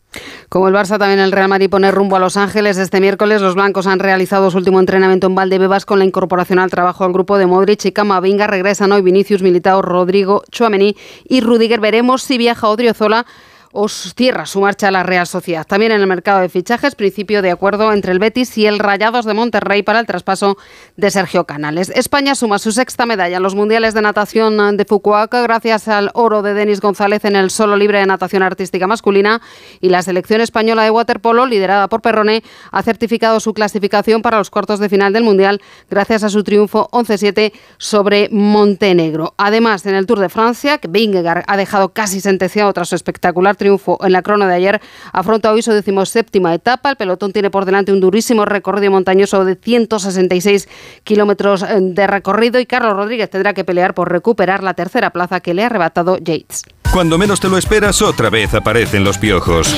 Como 0.50 0.68
el 0.68 0.74
Barça, 0.74 0.98
también 0.98 1.20
el 1.20 1.32
Real 1.32 1.48
Madrid 1.48 1.70
pone 1.70 1.92
rumbo 1.92 2.16
a 2.16 2.20
Los 2.20 2.38
Ángeles. 2.38 2.78
Este 2.78 3.00
miércoles 3.00 3.42
los 3.42 3.56
blancos 3.56 3.88
han 3.88 4.00
realizado 4.00 4.52
su 4.52 4.58
último 4.58 4.80
entrenamiento 4.80 5.28
en 5.28 5.36
Valdebebas 5.36 5.86
con 5.86 6.00
la 6.00 6.06
incorporación 6.06 6.60
al 6.60 6.70
trabajo 6.70 7.04
del 7.04 7.14
grupo 7.14 7.38
de 7.38 7.46
Modric 7.46 7.86
y 7.86 7.92
Camavinga. 7.92 8.48
Regresan 8.48 8.92
hoy 8.92 9.02
Vinicius, 9.02 9.42
Militao, 9.42 9.82
Rodrigo, 9.82 10.44
Chuamení 10.52 10.96
y 11.28 11.42
Rudiger. 11.42 11.80
Veremos 11.80 12.24
si 12.24 12.38
viaja 12.38 12.68
Odriozola 12.68 13.26
os 13.74 14.14
cierra 14.16 14.46
su 14.46 14.62
marcha 14.62 14.88
a 14.88 14.92
la 14.92 15.04
Real 15.04 15.26
Sociedad. 15.26 15.66
También 15.66 15.92
en 15.92 16.02
el 16.02 16.08
mercado 16.08 16.40
de 16.40 16.50
fichajes, 16.50 16.96
principio 16.96 17.42
de 17.42 17.52
acuerdo 17.52 17.92
entre 17.92 18.12
el 18.12 18.20
Betis 18.20 18.58
y 18.58 18.68
el 18.68 18.78
Rayados 18.80 19.26
de 19.26 19.34
Monterrey 19.34 19.82
para 19.82 20.00
el 20.00 20.06
traspaso 20.06 20.58
de 20.96 21.10
Sergio 21.10 21.46
Canales. 21.46 21.92
España 21.96 22.36
suma 22.36 22.60
su 22.60 22.72
sexta 22.72 23.08
medalla 23.08 23.38
en 23.38 23.44
los 23.44 23.56
Mundiales 23.56 23.96
de 23.96 24.02
Natación 24.02 24.78
de 24.78 24.86
Fukuoka 24.86 25.42
gracias 25.42 25.88
al 25.88 26.12
oro 26.14 26.44
de 26.44 26.54
Denis 26.54 26.82
González 26.82 27.26
en 27.26 27.36
el 27.36 27.50
solo 27.50 27.76
libre 27.76 27.98
de 28.00 28.06
natación 28.06 28.44
artística 28.44 28.86
masculina 28.86 29.42
y 29.82 29.90
la 29.90 30.04
selección 30.04 30.42
española 30.42 30.84
de 30.84 30.92
waterpolo, 30.92 31.48
liderada 31.48 31.90
por 31.90 32.02
Perrone, 32.02 32.44
ha 32.72 32.84
certificado 32.84 33.40
su 33.40 33.54
clasificación 33.54 34.22
para 34.22 34.38
los 34.38 34.52
cuartos 34.52 34.80
de 34.80 34.90
final 34.90 35.14
del 35.14 35.24
Mundial 35.24 35.62
gracias 35.90 36.24
a 36.24 36.30
su 36.30 36.44
triunfo 36.44 36.90
11-7 36.92 37.52
sobre 37.78 38.30
Montenegro. 38.32 39.34
Además, 39.38 39.86
en 39.88 39.96
el 39.96 40.06
Tour 40.06 40.20
de 40.20 40.30
Francia, 40.30 40.78
que 40.78 40.88
Vingegaard 40.88 41.44
ha 41.48 41.58
dejado 41.58 41.90
casi 41.94 42.22
sentenciado 42.22 42.72
tras 42.74 42.90
su 42.90 42.96
espectacular 42.96 43.56
triunfo 43.64 43.98
en 44.04 44.12
la 44.12 44.22
crono 44.22 44.46
de 44.46 44.56
ayer, 44.56 44.82
afronta 45.14 45.54
hoy 45.54 45.62
su 45.62 45.72
decimoséptima 45.72 46.54
etapa. 46.54 46.90
El 46.90 46.98
pelotón 46.98 47.32
tiene 47.32 47.50
por 47.50 47.64
delante 47.64 47.94
un 47.94 48.02
durísimo 48.02 48.44
recorrido 48.44 48.92
montañoso 48.92 49.46
de 49.46 49.56
166 49.56 50.68
kilómetros 51.06 51.64
eh, 51.64 51.78
de 51.80 52.08
recorrido 52.08 52.60
y 52.60 52.66
Carlos 52.66 52.98
Rodríguez 52.98 53.30
tendrá 53.30 53.54
que 53.54 53.64
pelear 53.64 53.94
por 53.94 54.12
recuperar 54.12 54.64
la 54.64 54.74
tercera 54.74 55.12
plaza 55.12 55.40
que 55.40 55.54
le 55.54 55.64
ha 55.64 55.68
arrebatado 55.68 56.18
Yates. 56.18 56.64
Cuando 56.92 57.18
menos 57.18 57.40
te 57.40 57.48
lo 57.48 57.58
esperas, 57.58 58.02
otra 58.02 58.30
vez 58.30 58.54
aparecen 58.54 59.06
los 59.06 59.18
piojos. 59.18 59.74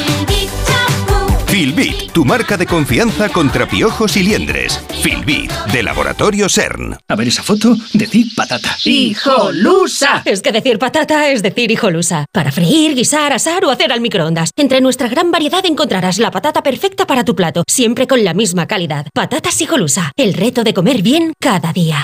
Filbit, 1.56 2.12
tu 2.12 2.26
marca 2.26 2.58
de 2.58 2.66
confianza 2.66 3.30
contra 3.30 3.66
piojos 3.66 4.18
y 4.18 4.24
liendres. 4.24 4.78
Filbit, 5.02 5.50
de 5.72 5.84
Laboratorio 5.84 6.50
CERN. 6.50 6.98
A 7.08 7.16
ver 7.16 7.30
esa 7.30 7.44
foto, 7.44 7.78
decir 7.94 8.26
patata. 8.36 8.76
¡Hijolusa! 8.84 10.22
Es 10.26 10.42
que 10.42 10.52
decir 10.52 10.78
patata 10.80 11.30
es 11.30 11.42
decir 11.42 11.72
hijolusa. 11.72 12.26
Para 12.34 12.52
freír, 12.52 12.94
guisar, 12.94 13.32
asar 13.32 13.64
o 13.64 13.70
hacer 13.70 13.94
al 13.94 14.02
microondas. 14.02 14.50
Entre 14.58 14.82
nuestra 14.82 15.08
gran 15.08 15.32
variedad 15.32 15.66
encontrarás 15.66 16.18
la 16.18 16.30
patata 16.30 16.62
perfecta 16.62 17.08
para 17.08 17.24
tu 17.24 17.38
plato, 17.38 17.64
siempre 17.70 18.06
con 18.06 18.26
la 18.26 18.34
misma 18.34 18.68
calidad. 18.68 19.08
Patatas 19.14 19.62
hijolusa, 19.62 20.12
el 20.18 20.34
reto 20.34 20.66
de 20.66 20.74
comer 20.74 21.04
bien 21.04 21.32
cada 21.40 21.72
día. 21.72 22.04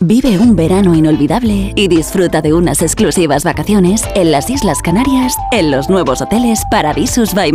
Vive 0.00 0.38
un 0.38 0.56
verano 0.56 0.94
inolvidable 0.94 1.72
y 1.74 1.88
disfruta 1.88 2.42
de 2.42 2.52
unas 2.52 2.82
exclusivas 2.82 3.44
vacaciones 3.44 4.02
en 4.14 4.30
las 4.30 4.50
Islas 4.50 4.82
Canarias 4.82 5.34
en 5.52 5.70
los 5.70 5.88
nuevos 5.88 6.20
hoteles 6.20 6.60
Paradisus 6.70 7.34
by. 7.34 7.46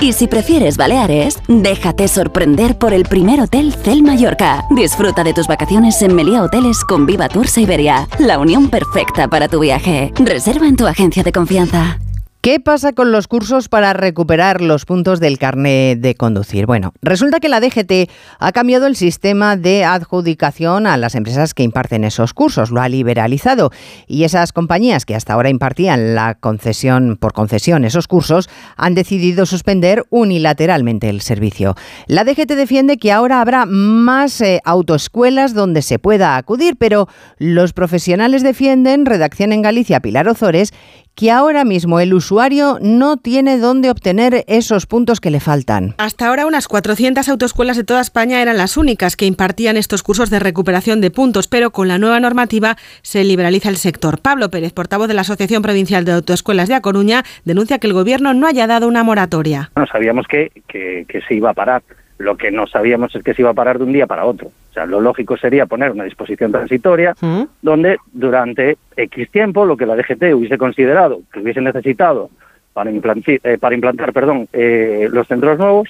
Y 0.00 0.12
si 0.12 0.26
prefieres 0.26 0.76
Baleares, 0.76 1.38
déjate 1.46 2.08
sorprender 2.08 2.76
por 2.76 2.92
el 2.92 3.04
primer 3.04 3.40
hotel 3.40 3.72
Cel 3.72 4.02
Mallorca. 4.02 4.64
Disfruta 4.70 5.22
de 5.22 5.34
tus 5.34 5.46
vacaciones 5.46 6.02
en 6.02 6.14
Meliá 6.14 6.42
Hoteles 6.42 6.84
con 6.84 7.06
Viva 7.06 7.28
Tours 7.28 7.56
Iberia, 7.58 8.08
la 8.18 8.38
unión 8.38 8.68
perfecta 8.68 9.28
para 9.28 9.46
tu 9.46 9.60
viaje. 9.60 10.12
Reserva 10.18 10.66
en 10.66 10.76
tu 10.76 10.86
agencia 10.86 11.22
de 11.22 11.32
confianza. 11.32 11.98
¿Qué 12.46 12.60
pasa 12.60 12.92
con 12.92 13.10
los 13.10 13.26
cursos 13.26 13.68
para 13.68 13.92
recuperar 13.92 14.60
los 14.60 14.84
puntos 14.84 15.18
del 15.18 15.36
carnet 15.36 15.98
de 15.98 16.14
conducir? 16.14 16.64
Bueno, 16.64 16.92
resulta 17.02 17.40
que 17.40 17.48
la 17.48 17.58
DGT 17.58 18.08
ha 18.38 18.52
cambiado 18.52 18.86
el 18.86 18.94
sistema 18.94 19.56
de 19.56 19.84
adjudicación 19.84 20.86
a 20.86 20.96
las 20.96 21.16
empresas 21.16 21.54
que 21.54 21.64
imparten 21.64 22.04
esos 22.04 22.34
cursos, 22.34 22.70
lo 22.70 22.80
ha 22.80 22.88
liberalizado 22.88 23.72
y 24.06 24.22
esas 24.22 24.52
compañías 24.52 25.04
que 25.04 25.16
hasta 25.16 25.32
ahora 25.32 25.50
impartían 25.50 26.14
la 26.14 26.36
concesión 26.36 27.16
por 27.20 27.32
concesión 27.32 27.84
esos 27.84 28.06
cursos 28.06 28.48
han 28.76 28.94
decidido 28.94 29.44
suspender 29.44 30.04
unilateralmente 30.10 31.08
el 31.08 31.22
servicio. 31.22 31.74
La 32.06 32.22
DGT 32.22 32.52
defiende 32.52 32.96
que 32.96 33.10
ahora 33.10 33.40
habrá 33.40 33.66
más 33.66 34.40
eh, 34.40 34.60
autoescuelas 34.64 35.52
donde 35.52 35.82
se 35.82 35.98
pueda 35.98 36.36
acudir, 36.36 36.76
pero 36.78 37.08
los 37.38 37.72
profesionales 37.72 38.44
defienden, 38.44 39.04
redacción 39.04 39.52
en 39.52 39.62
Galicia 39.62 39.98
Pilar 39.98 40.28
Ozores, 40.28 40.72
que 41.16 41.30
ahora 41.30 41.64
mismo 41.64 41.98
el 41.98 42.12
usuario 42.12 42.78
no 42.82 43.16
tiene 43.16 43.58
dónde 43.58 43.90
obtener 43.90 44.44
esos 44.46 44.86
puntos 44.86 45.18
que 45.18 45.30
le 45.30 45.40
faltan. 45.40 45.94
Hasta 45.96 46.28
ahora 46.28 46.46
unas 46.46 46.68
400 46.68 47.26
autoescuelas 47.28 47.78
de 47.78 47.84
toda 47.84 48.02
España 48.02 48.42
eran 48.42 48.58
las 48.58 48.76
únicas 48.76 49.16
que 49.16 49.24
impartían 49.24 49.78
estos 49.78 50.02
cursos 50.02 50.28
de 50.28 50.38
recuperación 50.38 51.00
de 51.00 51.10
puntos, 51.10 51.48
pero 51.48 51.70
con 51.70 51.88
la 51.88 51.96
nueva 51.96 52.20
normativa 52.20 52.76
se 53.00 53.24
liberaliza 53.24 53.70
el 53.70 53.76
sector. 53.76 54.20
Pablo 54.20 54.50
Pérez, 54.50 54.74
portavoz 54.74 55.08
de 55.08 55.14
la 55.14 55.22
Asociación 55.22 55.62
Provincial 55.62 56.04
de 56.04 56.12
Autoescuelas 56.12 56.68
de 56.68 56.74
A 56.74 56.82
Coruña, 56.82 57.24
denuncia 57.46 57.78
que 57.78 57.86
el 57.86 57.94
gobierno 57.94 58.34
no 58.34 58.46
haya 58.46 58.66
dado 58.66 58.86
una 58.86 59.02
moratoria. 59.02 59.70
No 59.74 59.86
sabíamos 59.86 60.26
que, 60.28 60.52
que, 60.68 61.06
que 61.08 61.22
se 61.22 61.34
iba 61.34 61.50
a 61.50 61.54
parar. 61.54 61.82
Lo 62.18 62.36
que 62.36 62.50
no 62.50 62.66
sabíamos 62.66 63.14
es 63.14 63.22
que 63.22 63.32
se 63.32 63.40
iba 63.40 63.50
a 63.50 63.54
parar 63.54 63.78
de 63.78 63.84
un 63.84 63.92
día 63.92 64.06
para 64.06 64.26
otro. 64.26 64.52
O 64.76 64.78
sea, 64.78 64.84
lo 64.84 65.00
lógico 65.00 65.38
sería 65.38 65.64
poner 65.64 65.90
una 65.90 66.04
disposición 66.04 66.52
transitoria 66.52 67.14
donde 67.62 67.96
durante 68.12 68.76
X 68.94 69.30
tiempo 69.30 69.64
lo 69.64 69.74
que 69.74 69.86
la 69.86 69.96
DGT 69.96 70.34
hubiese 70.34 70.58
considerado 70.58 71.22
que 71.32 71.40
hubiese 71.40 71.62
necesitado 71.62 72.28
para, 72.74 72.90
implantar, 72.90 73.40
eh, 73.42 73.56
para 73.58 73.74
implantar 73.74 74.12
perdón, 74.12 74.48
eh, 74.52 75.08
los 75.10 75.26
centros 75.28 75.58
nuevos, 75.58 75.88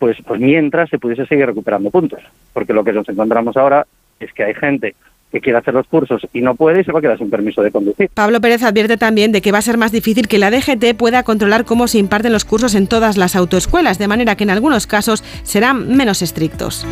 pues, 0.00 0.16
pues 0.26 0.40
mientras 0.40 0.90
se 0.90 0.98
pudiese 0.98 1.24
seguir 1.26 1.46
recuperando 1.46 1.92
puntos. 1.92 2.18
Porque 2.52 2.72
lo 2.72 2.82
que 2.82 2.92
nos 2.92 3.08
encontramos 3.08 3.56
ahora 3.56 3.86
es 4.18 4.32
que 4.32 4.42
hay 4.42 4.54
gente 4.54 4.96
que 5.30 5.40
quiere 5.40 5.58
hacer 5.58 5.74
los 5.74 5.86
cursos 5.86 6.26
y 6.32 6.40
no 6.40 6.56
puede 6.56 6.80
y 6.80 6.84
se 6.84 6.90
va 6.90 6.98
a 6.98 7.02
quedar 7.02 7.16
sin 7.16 7.30
permiso 7.30 7.62
de 7.62 7.70
conducir. 7.70 8.10
Pablo 8.12 8.40
Pérez 8.40 8.64
advierte 8.64 8.96
también 8.96 9.30
de 9.30 9.40
que 9.40 9.52
va 9.52 9.58
a 9.58 9.62
ser 9.62 9.78
más 9.78 9.92
difícil 9.92 10.26
que 10.26 10.38
la 10.38 10.50
DGT 10.50 10.96
pueda 10.96 11.22
controlar 11.22 11.64
cómo 11.64 11.86
se 11.86 11.98
imparten 11.98 12.32
los 12.32 12.44
cursos 12.44 12.74
en 12.74 12.88
todas 12.88 13.16
las 13.16 13.36
autoescuelas, 13.36 14.00
de 14.00 14.08
manera 14.08 14.34
que 14.34 14.42
en 14.42 14.50
algunos 14.50 14.88
casos 14.88 15.22
serán 15.44 15.96
menos 15.96 16.22
estrictos. 16.22 16.84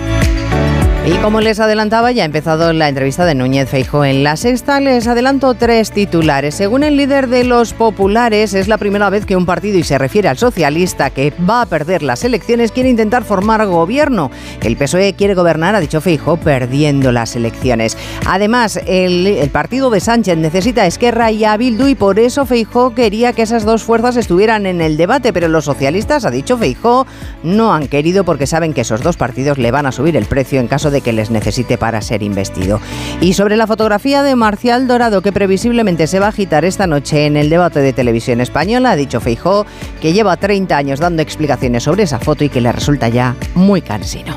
Y 1.08 1.16
como 1.22 1.40
les 1.40 1.58
adelantaba, 1.58 2.12
ya 2.12 2.24
ha 2.24 2.26
empezado 2.26 2.70
la 2.74 2.86
entrevista 2.86 3.24
de 3.24 3.34
Núñez 3.34 3.70
Feijóo 3.70 4.04
en 4.04 4.22
la 4.22 4.36
sexta. 4.36 4.78
Les 4.78 5.06
adelanto 5.06 5.54
tres 5.54 5.90
titulares. 5.90 6.54
Según 6.54 6.84
el 6.84 6.98
líder 6.98 7.28
de 7.28 7.44
los 7.44 7.72
populares, 7.72 8.52
es 8.52 8.68
la 8.68 8.76
primera 8.76 9.08
vez 9.08 9.24
que 9.24 9.34
un 9.34 9.46
partido, 9.46 9.78
y 9.78 9.84
se 9.84 9.96
refiere 9.96 10.28
al 10.28 10.36
socialista, 10.36 11.08
que 11.08 11.32
va 11.48 11.62
a 11.62 11.66
perder 11.66 12.02
las 12.02 12.24
elecciones, 12.24 12.72
quiere 12.72 12.90
intentar 12.90 13.24
formar 13.24 13.64
gobierno. 13.64 14.30
El 14.60 14.76
PSOE 14.76 15.14
quiere 15.14 15.32
gobernar, 15.32 15.74
ha 15.74 15.80
dicho 15.80 16.02
Feijóo, 16.02 16.36
perdiendo 16.36 17.10
las 17.10 17.36
elecciones. 17.36 17.96
Además, 18.26 18.78
el, 18.86 19.48
partido 19.50 19.88
de 19.88 20.00
Sánchez 20.00 20.36
necesita 20.36 20.82
a 20.82 20.86
Esquerra 20.86 21.30
y 21.32 21.42
a 21.42 21.56
Bildu 21.56 21.86
y 21.86 21.94
por 21.94 22.18
eso 22.18 22.44
Feijóo 22.44 22.94
quería 22.94 23.32
que 23.32 23.40
esas 23.40 23.64
dos 23.64 23.82
fuerzas 23.82 24.18
estuvieran 24.18 24.66
en 24.66 24.82
el 24.82 24.98
debate, 24.98 25.32
pero 25.32 25.48
los 25.48 25.64
socialistas, 25.64 26.26
ha 26.26 26.30
dicho 26.30 26.58
Feijóo, 26.58 27.06
no 27.42 27.72
han 27.72 27.88
querido 27.88 28.24
porque 28.24 28.46
saben 28.46 28.74
que 28.74 28.82
esos 28.82 29.02
dos 29.02 29.16
partidos 29.16 29.56
le 29.56 29.70
van 29.70 29.86
a 29.86 29.92
subir 29.92 30.14
el 30.14 30.26
precio 30.26 30.60
en 30.60 30.68
caso 30.68 30.90
que 31.00 31.12
les 31.12 31.30
necesite 31.30 31.78
para 31.78 32.00
ser 32.00 32.22
investido. 32.22 32.80
Y 33.20 33.34
sobre 33.34 33.56
la 33.56 33.66
fotografía 33.66 34.22
de 34.22 34.36
Marcial 34.36 34.86
Dorado, 34.86 35.22
que 35.22 35.32
previsiblemente 35.32 36.06
se 36.06 36.20
va 36.20 36.26
a 36.26 36.30
agitar 36.30 36.64
esta 36.64 36.86
noche 36.86 37.26
en 37.26 37.36
el 37.36 37.50
debate 37.50 37.80
de 37.80 37.92
televisión 37.92 38.40
española, 38.40 38.92
ha 38.92 38.96
dicho 38.96 39.20
Feijó 39.20 39.66
que 40.00 40.12
lleva 40.12 40.36
30 40.36 40.76
años 40.76 41.00
dando 41.00 41.22
explicaciones 41.22 41.82
sobre 41.82 42.04
esa 42.04 42.18
foto 42.18 42.44
y 42.44 42.48
que 42.48 42.60
le 42.60 42.72
resulta 42.72 43.08
ya 43.08 43.34
muy 43.54 43.82
cansino. 43.82 44.36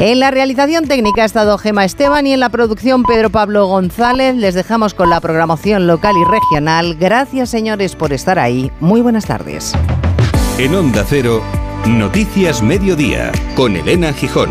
En 0.00 0.18
la 0.18 0.30
realización 0.30 0.86
técnica 0.86 1.22
ha 1.22 1.26
estado 1.26 1.58
Gema 1.58 1.84
Esteban 1.84 2.26
y 2.26 2.32
en 2.32 2.40
la 2.40 2.48
producción 2.48 3.02
Pedro 3.02 3.28
Pablo 3.28 3.66
González. 3.66 4.34
Les 4.34 4.54
dejamos 4.54 4.94
con 4.94 5.10
la 5.10 5.20
programación 5.20 5.86
local 5.86 6.14
y 6.16 6.24
regional. 6.24 6.96
Gracias 6.98 7.50
señores 7.50 7.96
por 7.96 8.14
estar 8.14 8.38
ahí. 8.38 8.72
Muy 8.80 9.02
buenas 9.02 9.26
tardes. 9.26 9.74
En 10.56 10.74
Onda 10.74 11.04
Cero, 11.06 11.42
Noticias 11.86 12.62
Mediodía, 12.62 13.30
con 13.54 13.76
Elena 13.76 14.14
Gijón. 14.14 14.50